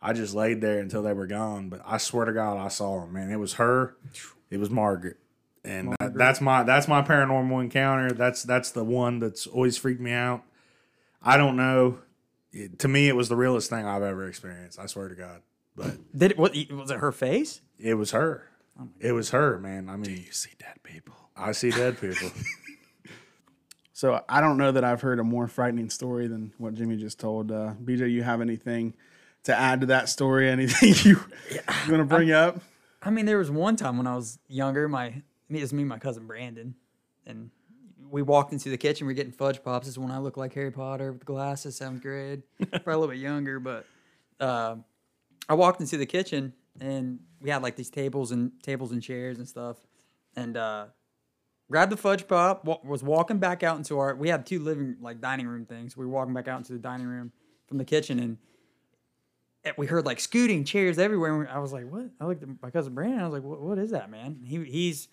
[0.00, 1.68] I just laid there until they were gone.
[1.68, 3.30] But I swear to God, I saw them, man.
[3.30, 3.96] It was her,
[4.50, 5.18] it was Margaret,
[5.66, 8.12] and that, that's my that's my paranormal encounter.
[8.12, 10.42] That's that's the one that's always freaked me out.
[11.22, 11.98] I don't know.
[12.52, 14.78] It- to me, it was the realest thing I've ever experienced.
[14.78, 15.42] I swear to God,
[15.74, 17.60] but Did it, what was it her face?
[17.78, 18.48] it was her.
[19.00, 19.88] It was her, man.
[19.88, 21.14] I mean, do You see dead people.
[21.36, 22.30] I see dead people.
[23.92, 27.18] So I don't know that I've heard a more frightening story than what Jimmy just
[27.18, 27.50] told.
[27.50, 28.92] Uh, BJ, you have anything
[29.44, 30.50] to add to that story?
[30.50, 31.18] Anything you,
[31.50, 32.60] you want to bring up?
[33.02, 35.82] I mean, there was one time when I was younger, my me it was me
[35.82, 36.74] and my cousin Brandon,
[37.26, 37.50] and
[38.10, 39.06] we walked into the kitchen.
[39.06, 39.86] We are getting fudge pops.
[39.86, 43.08] This is when I look like Harry Potter with glasses, seventh grade, probably a little
[43.08, 43.60] bit younger.
[43.60, 43.86] But
[44.40, 44.76] uh,
[45.48, 49.38] I walked into the kitchen, and we had like these tables and tables and chairs
[49.38, 49.76] and stuff,
[50.34, 50.86] and uh,
[51.70, 52.64] grabbed the fudge pop.
[52.64, 54.14] Wa- was walking back out into our.
[54.14, 55.96] We had two living like dining room things.
[55.96, 57.32] We were walking back out into the dining room
[57.66, 58.38] from the kitchen, and
[59.64, 61.40] and we heard like scooting chairs everywhere.
[61.42, 63.20] And I was like, "What?" I looked at my cousin Brandon.
[63.20, 63.60] I was like, "What?
[63.60, 65.08] What is that, man?" He he's,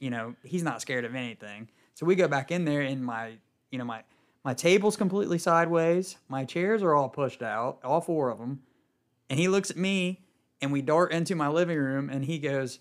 [0.00, 1.68] you know, he's not scared of anything.
[1.94, 3.32] So we go back in there, and my,
[3.70, 4.02] you know, my
[4.44, 6.16] my table's completely sideways.
[6.28, 8.62] My chairs are all pushed out, all four of them.
[9.28, 10.22] And he looks at me,
[10.62, 12.78] and we dart into my living room, and he goes,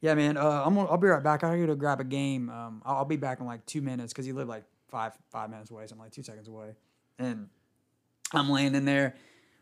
[0.00, 1.44] "Yeah, man, uh, I'm gonna, I'll be right back.
[1.44, 2.48] I'm here to grab a game.
[2.48, 5.50] Um, I'll, I'll be back in like two minutes because he lived like five five
[5.50, 6.74] minutes away, so I'm like two seconds away."
[7.18, 7.48] And
[8.32, 9.14] I'm laying in there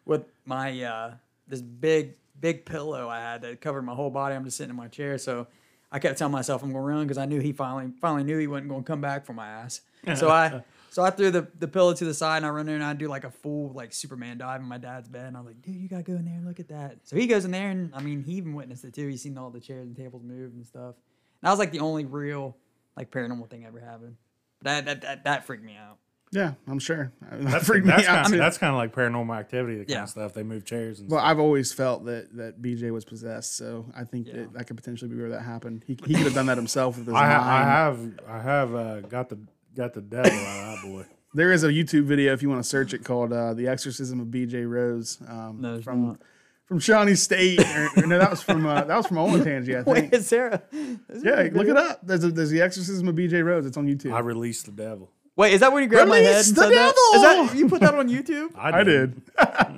[0.04, 1.14] with my uh,
[1.48, 4.34] this big big pillow I had that covered my whole body.
[4.34, 5.46] I'm just sitting in my chair, so
[5.90, 8.46] I kept telling myself I'm gonna run because I knew he finally finally knew he
[8.46, 9.80] wasn't gonna come back for my ass.
[10.16, 12.74] So I so I threw the, the pillow to the side and I run there
[12.74, 15.46] and I do like a full like Superman dive in my dad's bed and I'm
[15.46, 16.98] like, dude, you gotta go in there and look at that.
[17.04, 19.08] So he goes in there and I mean he even witnessed it too.
[19.08, 20.94] He's seen all the chairs and tables move and stuff.
[21.40, 22.56] And that was like the only real
[22.96, 24.16] like paranormal thing ever happened.
[24.62, 25.98] That that that, that freaked me out.
[26.30, 27.12] Yeah, I'm sure.
[27.22, 28.22] That That's freaked that's me out.
[28.24, 28.38] kind, too.
[28.38, 30.02] that's kind of like paranormal activity, the kind Yeah.
[30.02, 30.34] of stuff.
[30.34, 31.30] They move chairs and Well, stuff.
[31.30, 34.34] I've always felt that that BJ was possessed, so I think Yeah.
[34.34, 35.84] that that could potentially be where that happened.
[35.86, 38.74] He, he could have done that himself with his I, ha- I have I have
[38.74, 39.38] uh, got the
[39.74, 41.04] got the devil out of that boy.
[41.34, 44.18] There is a YouTube video if you want to search it called uh, "The Exorcism
[44.18, 46.20] of BJ Rose" um, No, there's from not.
[46.64, 47.60] from Shawnee State.
[47.60, 49.86] or, or no, that was from uh, that was from Olentangy, I think.
[49.86, 52.00] Wait, is there is yeah, look it up.
[52.06, 53.66] There's a, there's the Exorcism of BJ Rose.
[53.66, 54.14] It's on YouTube.
[54.14, 55.10] I released the devil.
[55.38, 56.30] Wait, is that when you grabbed my head?
[56.30, 56.94] Release and the said that?
[57.14, 58.50] Is that you put that on YouTube?
[58.58, 59.22] I did.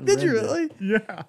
[0.04, 0.70] Did you really?
[0.80, 1.22] yeah.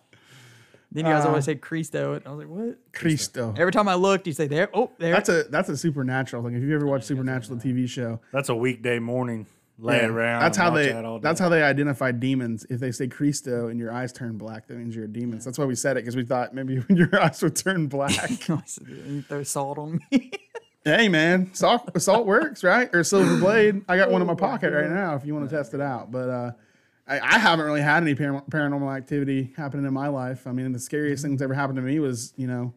[0.93, 2.13] Then you guys Uh, always say Cristo.
[2.13, 2.77] And I was like, what?
[2.93, 3.53] Cristo.
[3.57, 4.69] Every time I looked, you say there.
[4.73, 5.13] Oh, there.
[5.13, 6.55] That's a that's a supernatural thing.
[6.55, 9.47] If you ever watched Supernatural, the TV show, That's a weekday morning.
[9.79, 10.41] Lay yeah, around.
[10.41, 12.65] That's how they that all that's how they identify demons.
[12.69, 15.41] If they say Cristo and your eyes turn black, that means you're a demon.
[15.41, 18.11] So that's why we said it because we thought maybe your eyes would turn black.
[18.19, 18.27] I
[18.65, 20.31] said, you throw salt on me.
[20.85, 22.89] Hey man, salt salt works, right?
[22.93, 23.83] Or silver blade.
[23.87, 26.11] I got one in my pocket right now if you want to test it out.
[26.11, 26.51] But uh,
[27.07, 30.47] I, I haven't really had any par- paranormal activity happening in my life.
[30.47, 32.73] I mean, the scariest thing that's ever happened to me was you know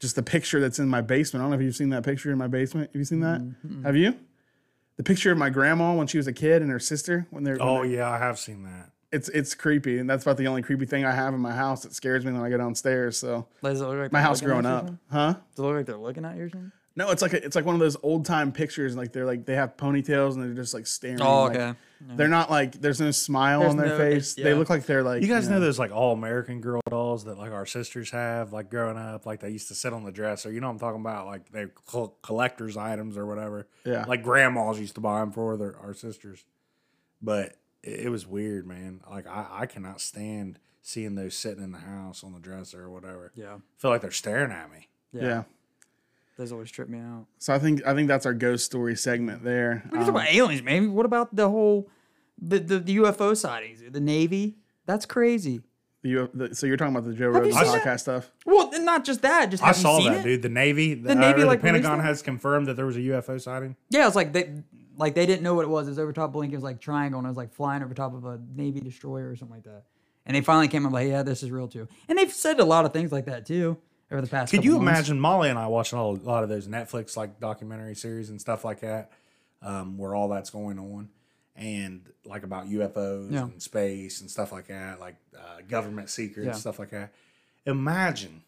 [0.00, 1.42] just the picture that's in my basement.
[1.42, 2.90] I don't know if you've seen that picture in my basement.
[2.92, 3.40] Have you seen that?
[3.84, 4.14] Have you?
[4.96, 7.54] The picture of my grandma when she was a kid and her sister when they're
[7.56, 8.90] when Oh they're- yeah, I have seen that.
[9.10, 11.82] it's it's creepy and that's about the only creepy thing I have in my house
[11.82, 13.18] that scares me when I go downstairs.
[13.18, 15.34] So Does it look like my house growing up, huh?
[15.54, 16.72] Does it look like they're looking at you or something?
[16.94, 18.94] No, it's like a, it's like one of those old time pictures.
[18.96, 21.20] Like they're like they have ponytails and they're just like staring.
[21.22, 21.78] Oh, like- okay.
[22.16, 24.36] They're not like there's no smile There's on their no- face.
[24.36, 26.80] it- They look like they're like You guys know know those like all American girl
[26.90, 30.02] dolls that like our sisters have, like growing up, like they used to sit on
[30.04, 30.50] the dresser.
[30.50, 31.26] You know what I'm talking about?
[31.26, 33.68] Like they col- collectors items or whatever.
[33.84, 34.04] Yeah.
[34.06, 36.44] Like grandmas used to buy them for their our sisters.
[37.22, 39.00] But it, it was weird, man.
[39.08, 42.90] Like I, I cannot stand seeing those sitting in the house on the dresser or
[42.90, 43.30] whatever.
[43.36, 43.54] Yeah.
[43.54, 44.88] I feel like they're staring at me.
[45.12, 45.22] Yeah.
[45.22, 45.42] yeah.
[46.38, 47.26] Those always trip me out.
[47.38, 49.82] So I think I think that's our ghost story segment there.
[49.84, 50.92] We can talk Um, about aliens, man.
[50.94, 51.88] What about the whole
[52.40, 53.82] the, the, the UFO sightings?
[53.88, 54.56] The Navy?
[54.86, 55.60] That's crazy.
[56.02, 58.00] the the- so you're talking about the Joe Rogan podcast that?
[58.00, 58.32] stuff.
[58.46, 59.50] Well, not just that.
[59.50, 60.22] Just I have you saw seen that, it?
[60.24, 60.42] dude.
[60.42, 63.00] The Navy, the, The Navy, uh, like, the Pentagon has confirmed that there was a
[63.00, 63.76] UFO sighting.
[63.90, 64.62] Yeah, it's like they
[64.96, 65.86] like they didn't know what it was.
[65.86, 66.54] It was over top of Lincoln.
[66.54, 69.30] It was like triangle, and it was like flying over top of a Navy destroyer
[69.30, 69.84] or something like that.
[70.24, 71.88] And they finally came up like, yeah, this is real too.
[72.08, 73.76] And they've said a lot of things like that too
[74.12, 74.50] over the past.
[74.52, 74.82] Could you months.
[75.00, 78.40] imagine Molly and I watching all, a lot of those Netflix like documentary series and
[78.40, 79.10] stuff like that,
[79.62, 81.08] um, where all that's going on,
[81.56, 83.42] and like about UFOs Yeah.
[83.44, 86.52] and space and stuff like that, like uh, government secrets Yeah.
[86.52, 87.12] stuff like that.
[87.66, 88.42] Imagine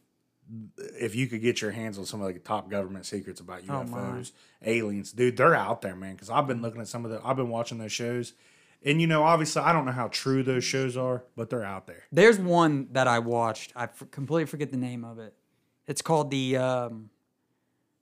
[1.00, 3.72] if you could get your hands on some of the top government secrets about Oh.
[3.84, 4.32] UFOs,
[4.64, 5.36] aliens, dude.
[5.36, 6.12] They're out there, man.
[6.14, 8.34] Because I've been looking at some of the, I've been watching those shows,
[8.84, 11.86] and you know, obviously, I don't know how true those shows are, but they're out
[11.86, 12.02] there.
[12.12, 13.72] There's one that I watched.
[13.74, 15.34] I f- completely forget the name of it.
[15.86, 17.10] It's called the um,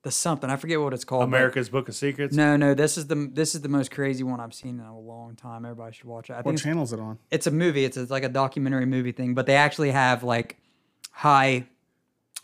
[0.02, 0.48] the something.
[0.50, 1.24] I forget what it's called.
[1.24, 2.34] America's Book of Secrets.
[2.34, 2.74] No, no.
[2.74, 5.64] This is the this is the most crazy one I've seen in a long time.
[5.64, 6.34] Everybody should watch it.
[6.34, 7.18] I What think channel is it on?
[7.30, 7.84] it's a movie.
[7.84, 10.58] It's, it's like a documentary movie thing, but they actually have like
[11.10, 11.66] high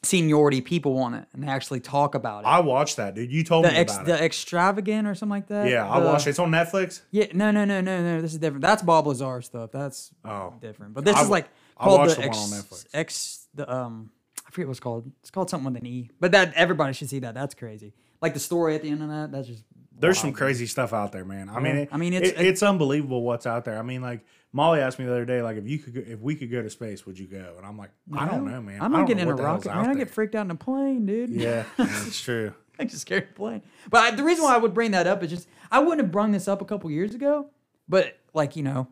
[0.04, 2.46] seniority people on it, and they actually talk about it.
[2.46, 3.32] I watched that, dude.
[3.32, 4.12] You told the me ex, about it.
[4.18, 5.68] the extravagant or something like that.
[5.68, 6.30] Yeah, I watched it.
[6.30, 7.00] It's on Netflix.
[7.10, 8.20] Yeah, no, no, no, no, no.
[8.22, 8.62] This is different.
[8.62, 9.70] That's Bob Lazar stuff.
[9.72, 10.54] That's Oh.
[10.60, 10.94] different.
[10.94, 12.86] But this I is w- like I called watched the the ex, on Netflix.
[12.94, 14.10] ex the um
[14.48, 15.10] I forget what's called.
[15.20, 16.10] It's called something with an E.
[16.18, 17.34] But that everybody should see that.
[17.34, 17.92] That's crazy.
[18.22, 19.30] Like the story at the end of that.
[19.30, 19.62] That's just
[19.98, 21.50] There's wild, some crazy stuff out there, man.
[21.50, 23.78] I mean, it, I mean, it- it's- it's unbelievable what's out there.
[23.78, 26.18] I mean, like Molly asked me the other day, like if you could, go, if
[26.20, 27.54] we could go to space, would you go?
[27.58, 28.80] And I'm like, I don't know, man.
[28.80, 29.90] I'm not getting in a what the hell's rocket, man.
[29.90, 31.28] I get freaked out in a plane, dude.
[31.30, 32.54] Yeah, that's true.
[32.80, 33.62] I just scared of plane.
[33.90, 36.10] But I, the reason why I would bring that up is just I wouldn't have
[36.12, 37.50] brung this up a couple years ago.
[37.88, 38.88] But like you know,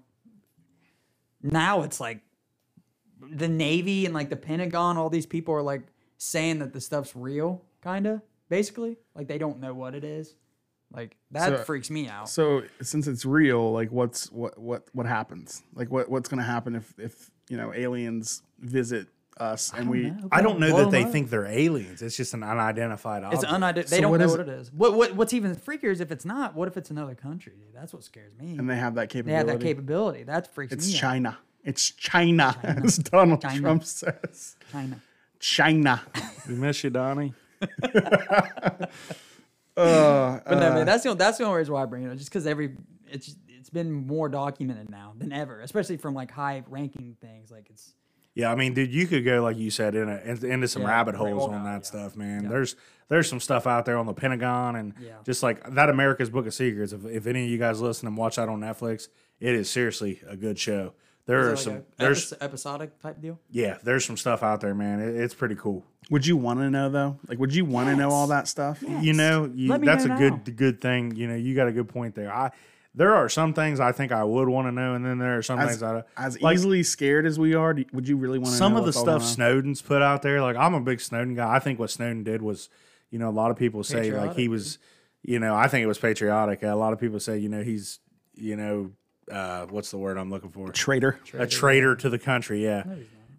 [1.42, 2.20] now it's like
[3.20, 4.96] the Navy and like the Pentagon.
[4.96, 5.82] All these people are like
[6.18, 8.96] saying that the stuff's real, kind of basically.
[9.14, 10.34] Like they don't know what it is.
[10.92, 12.28] Like that So- freaks me out.
[12.28, 15.62] So since it's real, like what's what what what happens?
[15.74, 19.08] Like what what's gonna happen if if you know aliens visit
[19.38, 20.28] us and we know.
[20.32, 21.10] I don't know Blow that 'em they up.
[21.10, 22.00] think they're aliens.
[22.00, 23.42] It's just an unidentified object.
[23.42, 23.90] It's unidentified.
[23.90, 24.48] They So don't what know what it?
[24.48, 24.72] it is.
[24.72, 26.54] What, what what's even freakier is if it's not.
[26.54, 27.52] What if it's another country?
[27.58, 27.74] Dude?
[27.74, 28.56] That's what scares me.
[28.56, 29.44] and they have that capability.
[29.58, 29.58] they capability.
[29.58, 30.22] have that capability.
[30.22, 31.00] That freaks It's me out.
[31.00, 31.38] China.
[31.66, 33.60] It's China, as Donald China.
[33.60, 34.56] Trump says.
[34.72, 35.00] China.
[35.40, 36.00] China.
[36.48, 37.34] We miss you, Donnie.
[39.76, 42.10] Uh, But no, man, that's the only, that's the only reason why I bring it
[42.10, 42.16] up.
[42.16, 42.76] Just because every
[43.10, 47.50] it's it's been more documented now than ever, especially from like high ranking things.
[47.50, 47.92] Like it's
[48.34, 50.88] Yeah, I mean, dude, you could go like you said in a, into some Yeah,
[50.88, 51.80] rabbit holes on yeah, that yeah.
[51.82, 52.48] stuff, man.
[52.48, 52.74] There's
[53.08, 55.16] there's some stuff out there on the Pentagon and Yeah.
[55.26, 56.94] just like that America's Book of Secrets.
[56.94, 59.08] If, if any of you guys listen and watch that on Netflix,
[59.40, 60.94] it is seriously a good show.
[61.26, 63.38] There are like some a there's epi- episodic type deal.
[63.50, 65.00] yeah there's some stuff out there, man.
[65.00, 65.84] It, it's pretty cool.
[66.10, 67.18] would you want to know though?
[67.28, 68.82] Like, would you want to know all that stuff?
[68.82, 70.36] You know, you, Let me that's know a now.
[70.36, 71.14] good good thing.
[71.16, 72.32] You know, you got a good point there.
[72.32, 72.52] I
[72.94, 75.42] there are some things I think I would want to know, and then there are
[75.42, 78.38] some As, things I as like- easily scared as we are, do- would you really
[78.38, 78.56] want to?
[78.56, 79.34] some know of the what's all going stuff on?
[79.34, 81.52] Snowden's put out there, like I'm a big Snowden guy.
[81.54, 82.70] I think what Snowden did was,
[83.10, 84.78] you know, a lot of people say like Patriotic, he was,
[85.22, 86.62] you know, I think it was patriotic.
[86.62, 87.98] A lot of people say, you know, he's,
[88.34, 88.92] you know,
[89.30, 90.70] uh, what's the word I'm looking for?
[90.72, 91.18] traitor.
[91.34, 92.62] a traitor to the country.
[92.64, 92.84] Yeah.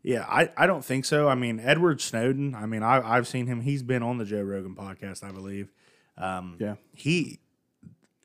[0.03, 1.27] Yeah, I, I don't think so.
[1.27, 3.59] I mean, Edward Snowden, I mean, I, I've seen him.
[3.61, 5.69] He's been on the Joe Rogan podcast, I believe.
[6.17, 6.75] Um, Yeah.
[6.93, 7.39] He,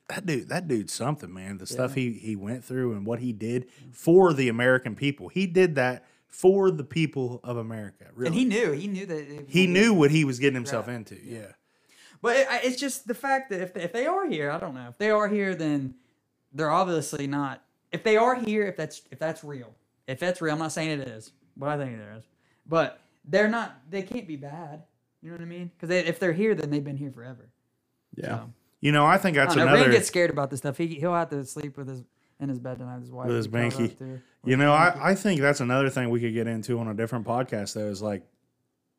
[0.07, 1.57] that dude, that dude's something, man.
[1.57, 5.27] The stuff he, he went through and what he did for the American people.
[5.27, 8.05] He did that for the people of America.
[8.15, 8.27] Really.
[8.27, 8.71] And he knew.
[8.71, 9.17] He knew that.
[9.17, 11.17] it- he knew what he was getting himself into.
[11.21, 11.51] Yeah.
[12.21, 14.87] But it, it's just the fact that if, if they are here, I don't know.
[14.89, 15.95] If they are here, then
[16.53, 17.63] they're obviously not.
[17.91, 19.73] If they are here, if that's if that's real,
[20.07, 22.23] if that's real, I'm not saying it is, but I think it is.
[22.67, 23.75] But they're not.
[23.89, 24.83] They can't be bad.
[25.21, 25.71] You know what I mean?
[25.75, 27.49] Because they, if they're here, then they've been here forever.
[28.15, 28.39] Yeah.
[28.39, 28.49] So,
[28.81, 29.73] You know, I think I that's don't know.
[29.73, 29.93] Ray another.
[29.93, 30.77] gets scared about this stuff.
[30.77, 32.03] He he'll have to sleep with his
[32.39, 33.27] in his bed tonight with his wife.
[33.27, 33.91] with his banky.
[33.91, 34.23] out to her.
[34.45, 37.25] You know, I, I think that's another thing we could get into on a different
[37.25, 38.23] podcast though, is like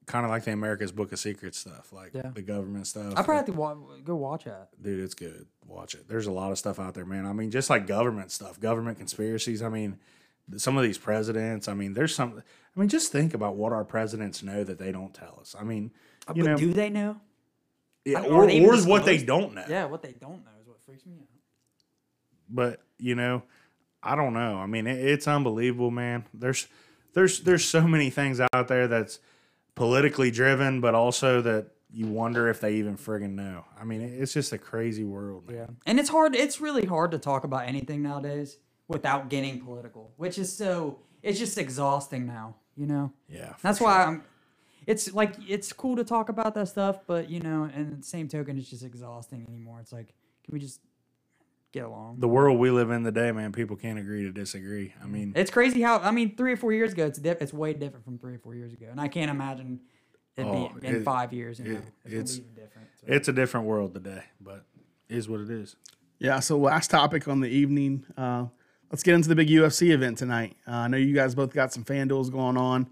[0.07, 2.31] kind of like the America's Book of Secrets stuff, like Yeah.
[2.35, 3.13] the government stuff.
[3.17, 3.75] I probably have to wa-
[4.05, 4.69] go watch that.
[4.81, 5.47] dude, it's good.
[5.67, 6.09] Watch it.
[6.09, 7.25] There's a lot of stuff out there, man.
[7.27, 9.63] I mean, just like government stuff, government conspiracies.
[9.63, 9.99] I mean,
[10.57, 11.69] some of these presidents.
[11.69, 12.43] I mean, there's some.
[12.77, 15.55] I mean, just think about what our presidents know that they don't tell us.
[15.59, 15.91] I mean,
[16.29, 17.21] uh, you but know, do they know?
[18.05, 19.65] yeah, or or, what they don't know.
[19.69, 21.29] Yeah, what they don't know is what freaks me out.
[22.49, 23.43] but you know,
[24.03, 24.57] I don't know.
[24.59, 26.25] I mean, it, it's unbelievable, man.
[26.35, 26.67] There's
[27.15, 29.21] there's there's so many things out there that's
[29.75, 33.64] politically driven, but also that you wonder if they even friggin' know.
[33.81, 35.57] I mean, it's just a crazy world, man.
[35.57, 35.66] Yeah.
[35.87, 38.59] And it's hard it's really hard to talk about anything nowadays
[38.89, 43.12] without getting political, which is so it's just exhausting now, you know.
[43.29, 43.87] Yeah, That's sure.
[43.87, 44.25] why I'm
[44.87, 48.29] it's like it's cool to talk about that stuff, but you know, and the same
[48.29, 49.79] token it's just exhausting anymore.
[49.81, 50.14] It's like
[50.45, 50.81] can we just
[51.75, 52.16] get along?
[52.20, 53.53] the world we live in today, man.
[53.53, 54.95] People can't agree to disagree.
[55.03, 57.53] I mean, It's crazy how I mean 3 or 4 years ago it's diff- it's
[57.53, 58.87] way different from 3 or 4 years ago.
[58.91, 59.81] And I can't imagine
[60.37, 61.70] it Oh, be in it- 5 years, you know.
[61.75, 62.89] it- it's, it's- be different.
[63.01, 63.07] So.
[63.09, 64.64] it's a different world today, but
[65.09, 65.77] it is what it is.
[66.18, 66.41] Yeah.
[66.41, 68.05] So last topic on the evening.
[68.16, 68.47] Uh,
[68.91, 70.57] let's get into the big UFC event tonight.
[70.66, 72.89] Uh, I know you guys both got some fan duels going on.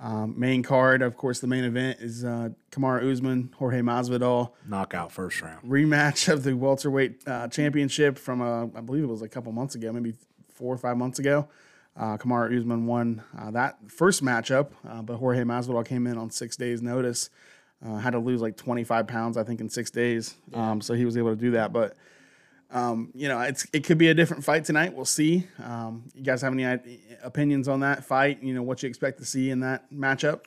[0.00, 5.12] Um, main card, of course, the main event is uh, Kamaru Usman, Jorge Masvidal Knockout
[5.12, 5.62] first round.
[5.68, 9.74] rematch of the welterweight uh, championship from uh, I believe it was a couple months
[9.74, 10.14] ago, maybe
[10.52, 11.48] four or five months ago.
[11.96, 16.28] Uh, Kamaru Usman won uh, that first matchup, uh, but Jorge Masvidal came in on
[16.30, 17.30] six days' notice.
[17.84, 20.34] Uh, had to lose like 25 pounds, I think, in six days.
[20.54, 21.72] Um, so he was able to do that.
[21.72, 21.96] But
[22.74, 24.94] um, you know, it's it could be a different fight tonight.
[24.94, 25.46] We'll see.
[25.62, 26.64] Um, you guys have any
[27.22, 28.42] opinions on that fight?
[28.42, 30.40] You know, what you expect to see in that matchup?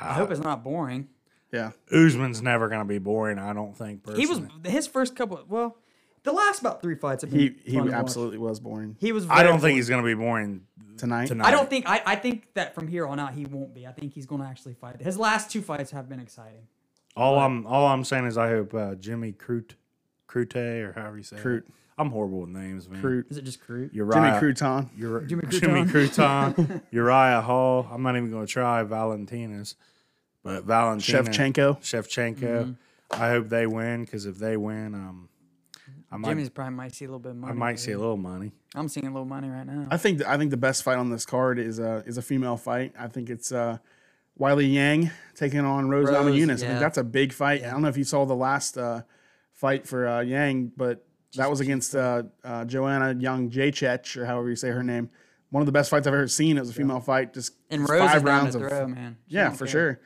[0.00, 1.08] I hope it's not boring.
[1.52, 4.02] Yeah, Usman's never going to be boring, I don't think.
[4.02, 4.20] Personally.
[4.20, 5.42] He was his first couple.
[5.48, 5.76] Well,
[6.24, 7.40] the last about three fights have been.
[7.40, 8.00] he he fun to watch.
[8.00, 9.26] absolutely was boring He was.
[9.30, 9.76] I don't think boring.
[9.76, 10.62] he's going to be boring
[10.98, 11.26] tonight.
[11.28, 11.46] tonight.
[11.46, 11.88] I don't think.
[11.88, 13.86] I, I think that from here on out he won't be.
[13.86, 15.00] I think he's going to actually fight.
[15.00, 16.66] His last two fights have been exciting.
[17.16, 19.72] All I'm all I'm saying is I hope uh, Jimmy Crute,
[20.28, 21.58] Crute or however you say Crute.
[21.58, 21.64] it.
[21.96, 23.02] I'm horrible with names, man.
[23.02, 23.30] Crute.
[23.30, 23.92] Is it just Crute?
[23.92, 24.88] Uriah, Jimmy Crouton.
[24.96, 27.88] Uri- Jimmy Jimmy Crouton, Uriah Hall.
[27.90, 29.74] I'm not even going to try Valentina's,
[30.44, 31.80] but Valentina Shevchenko.
[31.80, 32.76] Shevchenko.
[33.10, 35.28] I hope they win because if they win, um,
[36.12, 37.52] I might Jimmy's probably might see a little bit of money.
[37.52, 38.52] I might see a little money.
[38.74, 39.86] I'm seeing a little money right now.
[39.90, 42.56] I think I think the best fight on this card is a is a female
[42.56, 42.92] fight.
[42.98, 43.78] I think it's uh,
[44.38, 46.62] Weili Yang taking on Rose, Rose, Namajunas.
[46.62, 47.64] I think that's a big fight.
[47.64, 49.02] I don't know if you saw the last uh,
[49.58, 51.04] fight for uh, Yang, but
[51.36, 55.10] that was against uh, uh, Joanna Jędrzejczyk or however you say her name.
[55.50, 56.56] One of the best fights I've ever seen.
[56.56, 57.34] It was a female fight.
[57.34, 59.16] Just and Rose five is rounds to of throw, man.
[59.28, 59.70] She yeah, for care.
[59.70, 60.00] sure.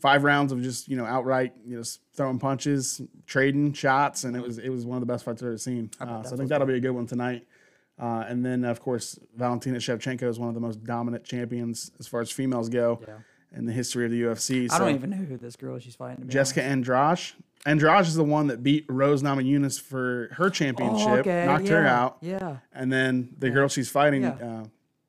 [0.00, 1.82] Five rounds of just you know outright you know
[2.14, 5.48] throwing punches, trading shots, and it was it was one of the best fights I've
[5.48, 5.90] ever seen.
[6.00, 7.46] Uh, so I think that'll be a good one tonight.
[8.00, 12.06] Uh, and then of course Valentina Shevchenko is one of the most dominant champions as
[12.06, 13.14] far as females go Yeah.
[13.56, 14.68] In the history of the UFC.
[14.70, 16.28] So I don't even know who this girl is she's fighting.
[16.28, 17.18] Jessica Andrade.
[17.66, 21.08] Andrade is the one that beat Rose Namajunas for her championship.
[21.08, 22.56] Oh, okay, knocked yeah, her out, Yeah.
[22.72, 24.22] and then the girl she's fighting.
[24.22, 24.34] Yeah.
[24.34, 24.64] Uh,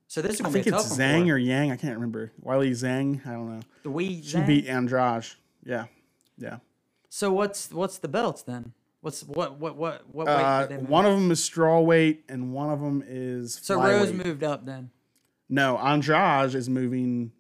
[0.08, 1.38] So this is I think it's Zhang or.
[1.38, 1.72] Yang.
[1.72, 2.32] I can't remember.
[2.44, 3.26] Weili Zhang.
[3.28, 3.60] I don't know.
[3.84, 4.48] the Wee She Zhang.
[4.48, 5.26] beat Andrade.
[5.64, 5.86] Yeah,
[6.38, 6.58] yeah.
[7.10, 8.74] So what's what's the belts then?
[9.02, 10.34] What's what what what what weight?
[10.36, 13.80] Uh, did they one of them is straw weight, and one of them is so
[13.82, 14.90] Rose moved up then.
[15.50, 17.32] No, Andrade is moving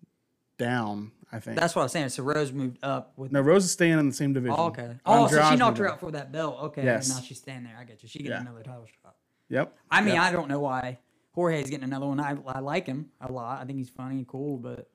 [0.59, 1.11] down.
[1.31, 1.59] I think.
[1.59, 2.09] That's what I was saying.
[2.09, 3.31] So Rose moved up with.
[3.31, 4.55] no, Rose is staying in the same division.
[4.59, 4.95] Oh, okay.
[5.05, 6.57] Oh, so she knocked her out for that belt.
[6.65, 6.83] Okay.
[6.83, 7.07] Yes.
[7.09, 7.77] And now she's standing there.
[7.79, 8.09] I get you.
[8.09, 8.41] She get Yeah.
[8.41, 9.15] another title shot.
[9.49, 9.75] Yep.
[9.89, 10.23] I mean, Yep.
[10.23, 10.99] I don't know why
[11.33, 12.19] Jorge's getting another one.
[12.19, 13.61] I, I like him a lot.
[13.61, 14.89] I think he's funny and cool, but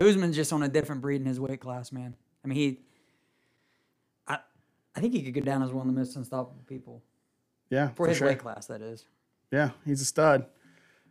[0.00, 2.14] Usman's just on a different breed in his weight class, man.
[2.44, 2.80] I mean, he.
[4.26, 4.38] I,
[4.94, 7.02] I think he could go down as one of the most unstoppable people
[7.70, 8.28] yeah, for for his sure.
[8.28, 8.66] weight class.
[8.66, 9.04] That is.
[9.52, 10.46] Yeah, he's a stud.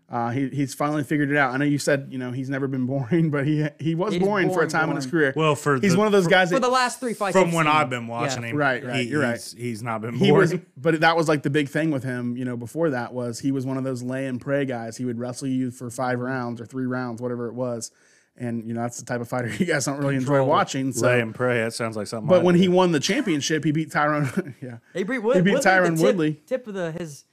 [0.08, 1.52] Uh, he he's finally figured it out.
[1.52, 4.22] I know you said you know he's never been boring, but he he was He's
[4.22, 5.34] boring, for a boring, time in his career.
[5.36, 7.48] Well, for he's the- one of those guys For that the last three fights, From
[7.50, 8.50] I've when seen, I've been watching yeah.
[8.50, 9.32] him, Right, right, he- you're right.
[9.34, 10.52] he's, he's not been he boring.
[10.52, 12.38] was, but that was like the big thing with him.
[12.38, 14.96] You know, before that was he was one of those lay and pray guys.
[14.96, 17.90] He would wrestle you for five rounds or three rounds, whatever it was.
[18.38, 20.92] And you know that's the type of fighter you guys don't really enjoy watching.
[20.92, 21.62] So, Lay and pray.
[21.62, 22.28] That sounds like something.
[22.28, 22.62] but I'd when do.
[22.62, 24.54] he won the championship, he beat Tyron.
[24.62, 26.34] yeah, He beat, Wood, He beat Woodley, the Tyron tip, Woodley.
[26.46, 27.24] Tip of the his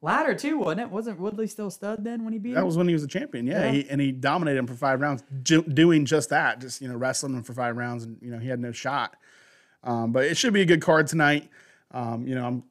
[0.00, 0.90] ladder too, wasn't it?
[0.90, 2.66] Wasn't Woodley still stud then when he beat that him?
[2.66, 3.46] was when he was a champion.
[3.46, 3.70] Yeah, Yeah.
[3.72, 6.96] He, and he dominated him for five rounds, ju- doing just that, just you know
[6.96, 9.16] wrestling him for five rounds, and you know he had no shot.
[9.84, 11.48] Um, but it should be a good card tonight.
[11.92, 12.64] Um, you know, I'm,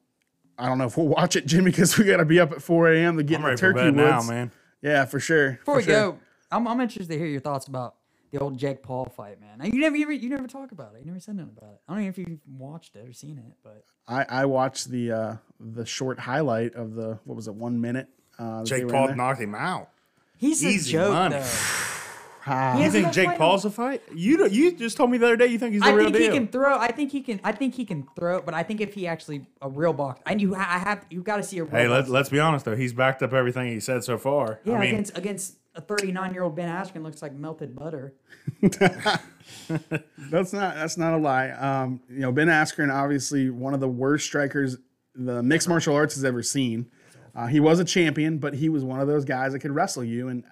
[0.58, 2.60] I don't know if we'll watch it, Jimmy, because we got to be up at
[2.62, 3.16] 4 a.m.
[3.16, 4.26] to get I'm in the ready for turkey bed woods.
[4.28, 4.52] now, man.
[4.82, 5.52] Yeah, for sure.
[5.52, 5.94] Before for we sure.
[6.12, 6.18] go,
[6.52, 7.94] I'm, I'm interested to hear your thoughts about
[8.30, 9.60] the old Jake Paul fight, man.
[9.72, 11.00] You never, you never you never talk about it.
[11.00, 11.80] You never said nothing about it.
[11.88, 15.12] I don't know if you watched it or seen it, but I, I watched the
[15.12, 18.08] uh, the short highlight of the what was it one minute.
[18.38, 19.16] Uh, Jake Paul there.
[19.16, 19.88] knocked him out.
[20.36, 21.34] he's Easy a joke money.
[21.36, 21.44] though.
[22.50, 24.00] Ah, You think Jake fight- Paul's a fight?
[24.14, 26.10] You don't- you just told me the other day you think he's the I real
[26.10, 26.78] think he can throw.
[26.78, 27.40] I think he can.
[27.44, 28.40] I think he can throw.
[28.40, 31.36] But I think if he actually a real box, and you, I have you've got
[31.38, 31.72] to see a real.
[31.72, 32.12] Hey, let, boxer.
[32.12, 32.74] let's be honest though.
[32.76, 34.60] He's backed up everything he said so far.
[34.64, 38.12] yeah, I mean, against against a 39 year old Ben Askren looks like melted butter.
[40.30, 41.50] That's not that's not a lie.
[41.50, 44.76] Um, you know, Ben Askren, obviously one of the worst strikers
[45.14, 46.86] the mixed martial arts has ever seen.
[47.34, 50.04] Uh, he was a champion, but he was one of those guys that could wrestle
[50.04, 50.28] you.
[50.28, 50.44] And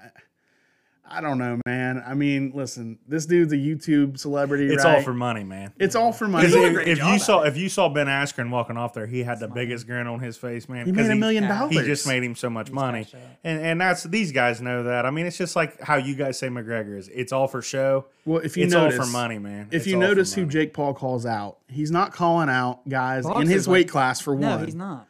[1.09, 2.03] I, I don't know, man.
[2.07, 4.67] I mean, listen, this dude's a YouTube celebrity.
[4.73, 4.97] it's right?
[4.97, 5.73] all for money, man.
[5.79, 6.47] it's all for money.
[6.47, 8.51] Because doing a if, great if job you at saw if you saw Ben Askren
[8.51, 10.87] walking off there, he had the biggest grin on his face, man.
[10.87, 11.73] He 'cause made a million yeah, dollars.
[11.79, 13.07] He just made him so much money,
[13.45, 15.07] and and that's these guys know that.
[15.07, 17.09] I mean, it's just like how you guys say McGregor is.
[17.09, 18.07] It's all for show.
[18.25, 19.69] Well, if you it's notice, all for money, man.
[19.71, 20.47] If It's you notice who.
[20.47, 24.21] Jake Paul calls out, he's not calling out guys in Boxers his like- weight class
[24.21, 24.59] for No, one.
[24.61, 25.07] No, he's not.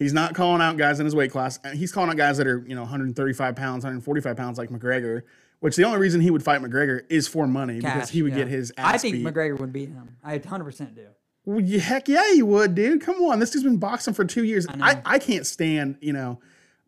[0.00, 1.60] He's not calling out guys in his weight class.
[1.74, 5.22] He's calling out guys that are, you know, 135 pounds, 145 pounds like McGregor,
[5.60, 8.38] which the only reason he would fight McGregor is for money because he would yeah.
[8.38, 9.26] get his ass I think beat.
[9.26, 10.16] McGregor would beat him.
[10.24, 11.06] I 100 percent do.
[11.44, 13.02] Well, yeah, heck yeah, he would, dude.
[13.02, 13.40] Come on.
[13.40, 14.66] This dude's been boxing for two years.
[14.68, 15.02] I, know.
[15.04, 16.40] I, can't stand, you know,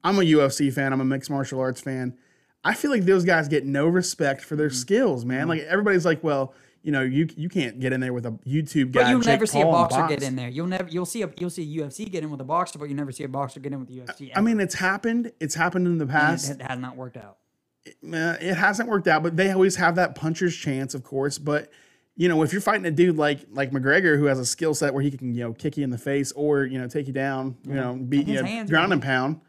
[0.03, 0.93] I'm a UFC fan.
[0.95, 2.17] I'm a mixed martial arts fan.
[2.65, 4.77] I feel like those guys get no respect for their Mm-hmm.
[4.77, 5.49] skills, man.
[5.49, 8.91] Like everybody's like, well, you know, you you can't get in there with a YouTube
[8.93, 9.03] guy.
[9.03, 10.49] But you'll Jake never see a Paul, and boxer get in there.
[10.49, 12.89] You'll never you'll see a you'll see a UFC get in with a boxer, but
[12.89, 14.33] you never see a boxer get in with the UFC.
[14.35, 15.33] I mean, it's happened.
[15.39, 16.51] It's happened in the past.
[16.51, 17.39] it, it has not worked out.
[17.87, 21.39] Uh, it hasn't worked out, but they always have that puncher's chance, of course.
[21.39, 21.71] But
[22.17, 24.93] you know, if you're fighting a dude like like McGregor who has a skill set
[24.93, 27.13] where he can you know kick you in the face or you know take you
[27.13, 28.97] down, you know, beat you, know, hands, ground man.
[28.97, 29.41] and pound.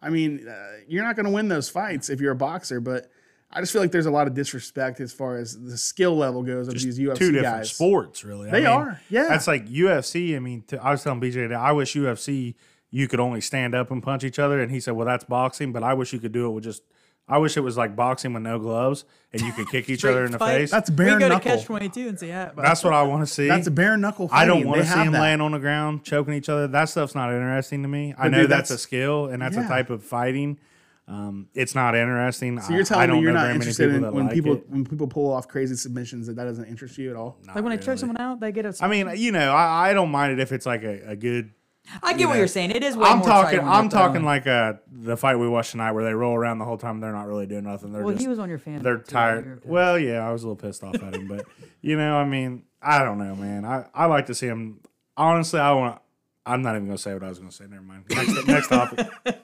[0.00, 2.80] I mean, uh, you're not going to win those fights if you're a boxer.
[2.80, 3.10] But
[3.50, 6.42] I just feel like there's a lot of disrespect as far as the skill level
[6.42, 7.72] goes of these UFC two different guys.
[7.72, 8.48] sports, really.
[8.48, 9.28] I They mean, are, yeah.
[9.28, 10.36] That's like UFC.
[10.36, 12.54] I mean, I was telling BJ, today, I wish UFC
[12.90, 15.72] you could only stand up and punch each other, and he said, "Well, that's boxing,"
[15.72, 16.82] but I wish you could do it with just.
[17.28, 20.24] I wish it was like boxing with no gloves, and you could kick each other
[20.24, 20.58] in the Fight.
[20.58, 20.70] face.
[20.70, 21.50] That's We bare can go to knuckle.
[21.56, 22.54] Catch Twenty Two and see that.
[22.54, 23.48] but- That's what I want to see.
[23.48, 24.28] That's a bare knuckle.
[24.30, 25.22] I don't want to see have them that.
[25.22, 26.68] laying on the ground choking each other.
[26.68, 28.14] That stuff's not interesting to me.
[28.16, 30.58] I know dude, that's, a skill and that's a type of fighting.
[31.08, 32.60] Um, it's not interesting.
[32.60, 34.68] So you're telling I don't me you're not interested in when like people it.
[34.68, 37.38] when people pull off crazy submissions that that doesn't interest you at all.
[37.46, 37.78] like when they really.
[37.78, 38.74] choke someone out, they get a.
[38.80, 41.52] I mean, you know, I, I don't mind it if it's like a, a good
[42.02, 42.72] I get what know, you're saying.
[42.72, 42.96] It is.
[42.96, 43.60] Way I'm more talking.
[43.60, 44.24] I'm they're talking throwing.
[44.24, 46.98] like uh the fight we watched tonight, where they roll around the whole time.
[46.98, 47.92] They're not really doing nothing.
[47.92, 48.82] They're Well, just he was on your fan.
[48.82, 49.62] they're too, you were tired.
[49.64, 51.46] Well, yeah, I was a little pissed off at him, but
[51.82, 53.64] you know, I mean, I don't know, man.
[53.64, 54.80] I, I like to see him.
[55.16, 56.00] Honestly, I want.
[56.44, 57.66] I'm not even gonna say what I was gonna say.
[57.68, 58.04] Never mind.
[58.10, 59.06] Next, next topic.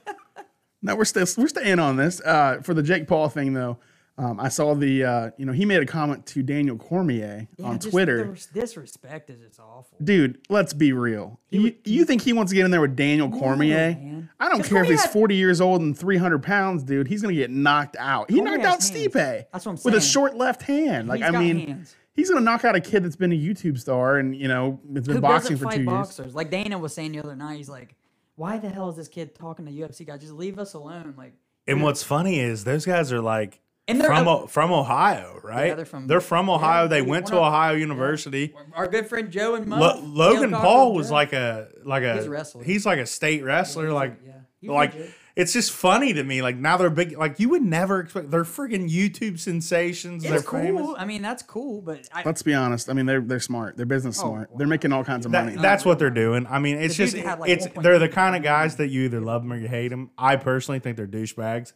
[0.82, 2.20] No, we're still we're staying on this.
[2.20, 3.78] Uh, for the Jake Paul thing though,
[4.18, 7.66] um, I saw the uh, you know he made a comment to Daniel Cormier Yeah,
[7.66, 8.34] on just Twitter.
[8.52, 9.96] Disrespect is awful.
[10.02, 11.40] Dude, let's be real.
[11.50, 14.28] You, would- you think he wants to get in there with Daniel Cormier?
[14.40, 17.06] I don't care if he's had- 40 years old and 300 pounds, dude.
[17.08, 18.30] He's gonna get knocked out.
[18.30, 18.80] He Cormier knocked out.
[18.80, 19.94] Stipe That's what I'm saying.
[19.94, 21.08] with a short left hand.
[21.08, 21.94] Like He's I mean, hands.
[22.14, 25.06] he's gonna knock out a kid that's been a YouTube star and you know it's
[25.06, 25.86] been Who boxing for fight two years.
[25.90, 26.34] boxers?
[26.34, 27.94] Like Dana was saying the other night, he's like,
[28.42, 30.20] "Why the hell is this kid talking to UFC guys?
[30.20, 31.34] Just leave us alone." Like,
[31.66, 35.76] And what's funny is those guys are like And they're- from O- from Ohio, right?
[35.76, 36.82] they're from- they're from Ohio.
[36.82, 38.52] yeah, they went to Ohio University.
[38.74, 42.30] our good friend Joe and Lo- Logan Paul was like a like a He's a
[42.30, 42.64] wrestler.
[42.64, 43.84] He's like a state wrestler.
[43.86, 44.72] he's like like- yeah.
[44.72, 45.14] Like legit.
[45.36, 46.40] it's just funny to me.
[46.40, 47.18] Like now they're big.
[47.18, 48.30] Like you would never expect.
[48.30, 50.22] They're freaking YouTube sensations.
[50.22, 50.60] they're it's cool.
[50.60, 50.88] famous.
[50.96, 52.88] I mean, that's cool, but I, Let's be honest.
[52.88, 53.76] I mean, they're they're smart.
[53.76, 54.50] They're business smart.
[54.56, 55.56] They're making all kinds of That- money.
[55.56, 56.46] that's what they're doing.
[56.48, 59.02] I mean, it's The just had, like, it's they're the kind of guys that you
[59.02, 60.10] either love them or you hate them.
[60.16, 61.72] I personally think they're douchebags,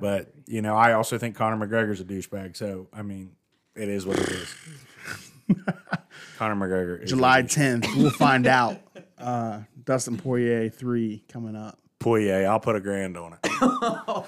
[0.00, 2.56] but you know, I also think Conor McGregor's a douchebag.
[2.56, 3.32] So I mean,
[3.76, 4.54] it is what it is.
[6.36, 8.78] Conor McGregor, is July 10th, we'll find out.
[9.18, 11.79] Uh, Dustin Poirier three coming up.
[12.00, 12.48] Poirier.
[12.48, 13.38] I'll put a grand on it.
[13.44, 14.24] I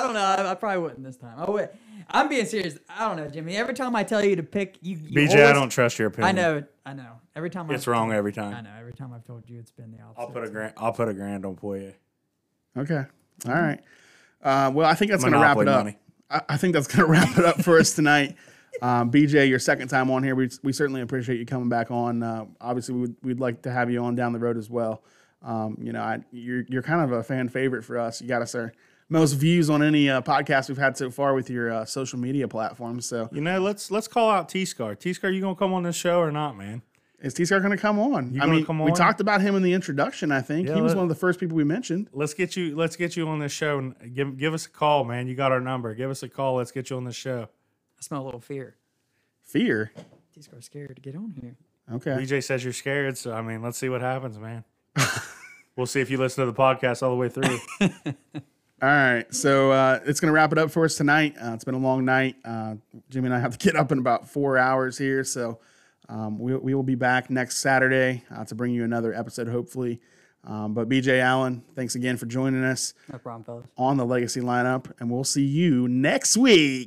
[0.00, 0.20] don't know.
[0.20, 1.38] I, I probably wouldn't this time.
[1.38, 1.68] I would.
[2.10, 2.78] I'm being serious.
[2.88, 3.56] I don't know, Jimmy.
[3.56, 6.28] Every time I tell you to pick, you, you BJ, I don't trust your opinion.
[6.38, 6.64] I know.
[6.84, 7.12] I know.
[7.36, 8.54] Every time it's I've- wrong every time.
[8.54, 8.70] I know.
[8.78, 10.20] Every time I've told you, it's been the opposite.
[10.20, 10.72] I'll put a grand.
[10.76, 11.94] I'll put a grand on Poirier.
[12.76, 13.04] Okay.
[13.46, 13.80] All right.
[14.42, 15.84] Uh, well, I think that's going to wrap it up.
[15.84, 15.96] money.
[16.30, 18.36] I, I think that's going to wrap it up for us tonight.
[18.82, 20.34] Um, BJ, your second time on here.
[20.34, 22.22] We, we certainly appreciate you coming back on.
[22.22, 25.02] Uh, obviously, we'd, we'd like to have you on down the road as well.
[25.44, 28.20] Um, you know, I, you're you're kind of a fan favorite for us.
[28.20, 28.72] You got us our
[29.10, 32.48] most views on any uh, podcast we've had so far with your uh, social media
[32.48, 33.06] platforms.
[33.06, 34.94] So, You know, let's let's call out T Scar.
[34.94, 36.82] T Scar, you gonna come on this show or not, man?
[37.20, 38.38] is T Scar going to come on?
[38.38, 40.30] I mean, come we talked about him in the introduction.
[40.30, 42.08] I think Yeah, he was let- one of the first people we mentioned.
[42.12, 42.76] Let's get you.
[42.76, 45.26] Let's get you on this show and give give us a call, man.
[45.26, 45.94] You got our number.
[45.94, 46.56] Give us a call.
[46.56, 47.48] Let's get you on this show.
[47.98, 48.76] I smell a little fear.
[49.42, 49.92] Fear.
[50.34, 51.56] These guys scared to get on here.
[51.92, 52.10] Okay.
[52.10, 54.64] BJ says you're scared, so I mean, let's see what happens, man.
[55.76, 57.58] we'll see if you listen to the podcast all the way through.
[58.82, 61.34] All right, so uh, it's going to wrap it up for us tonight.
[61.42, 62.36] Uh, it's been a long night.
[62.44, 62.74] Uh,
[63.08, 65.58] Jimmy and I have to get up in about four hours here, so
[66.10, 70.00] um, we, we will be back next Saturday uh, to bring you another episode, hopefully.
[70.46, 73.66] Um, but BJ Allen, thanks again for joining us No problem, fellas.
[73.78, 76.82] on the Legacy lineup, and we'll see you next week.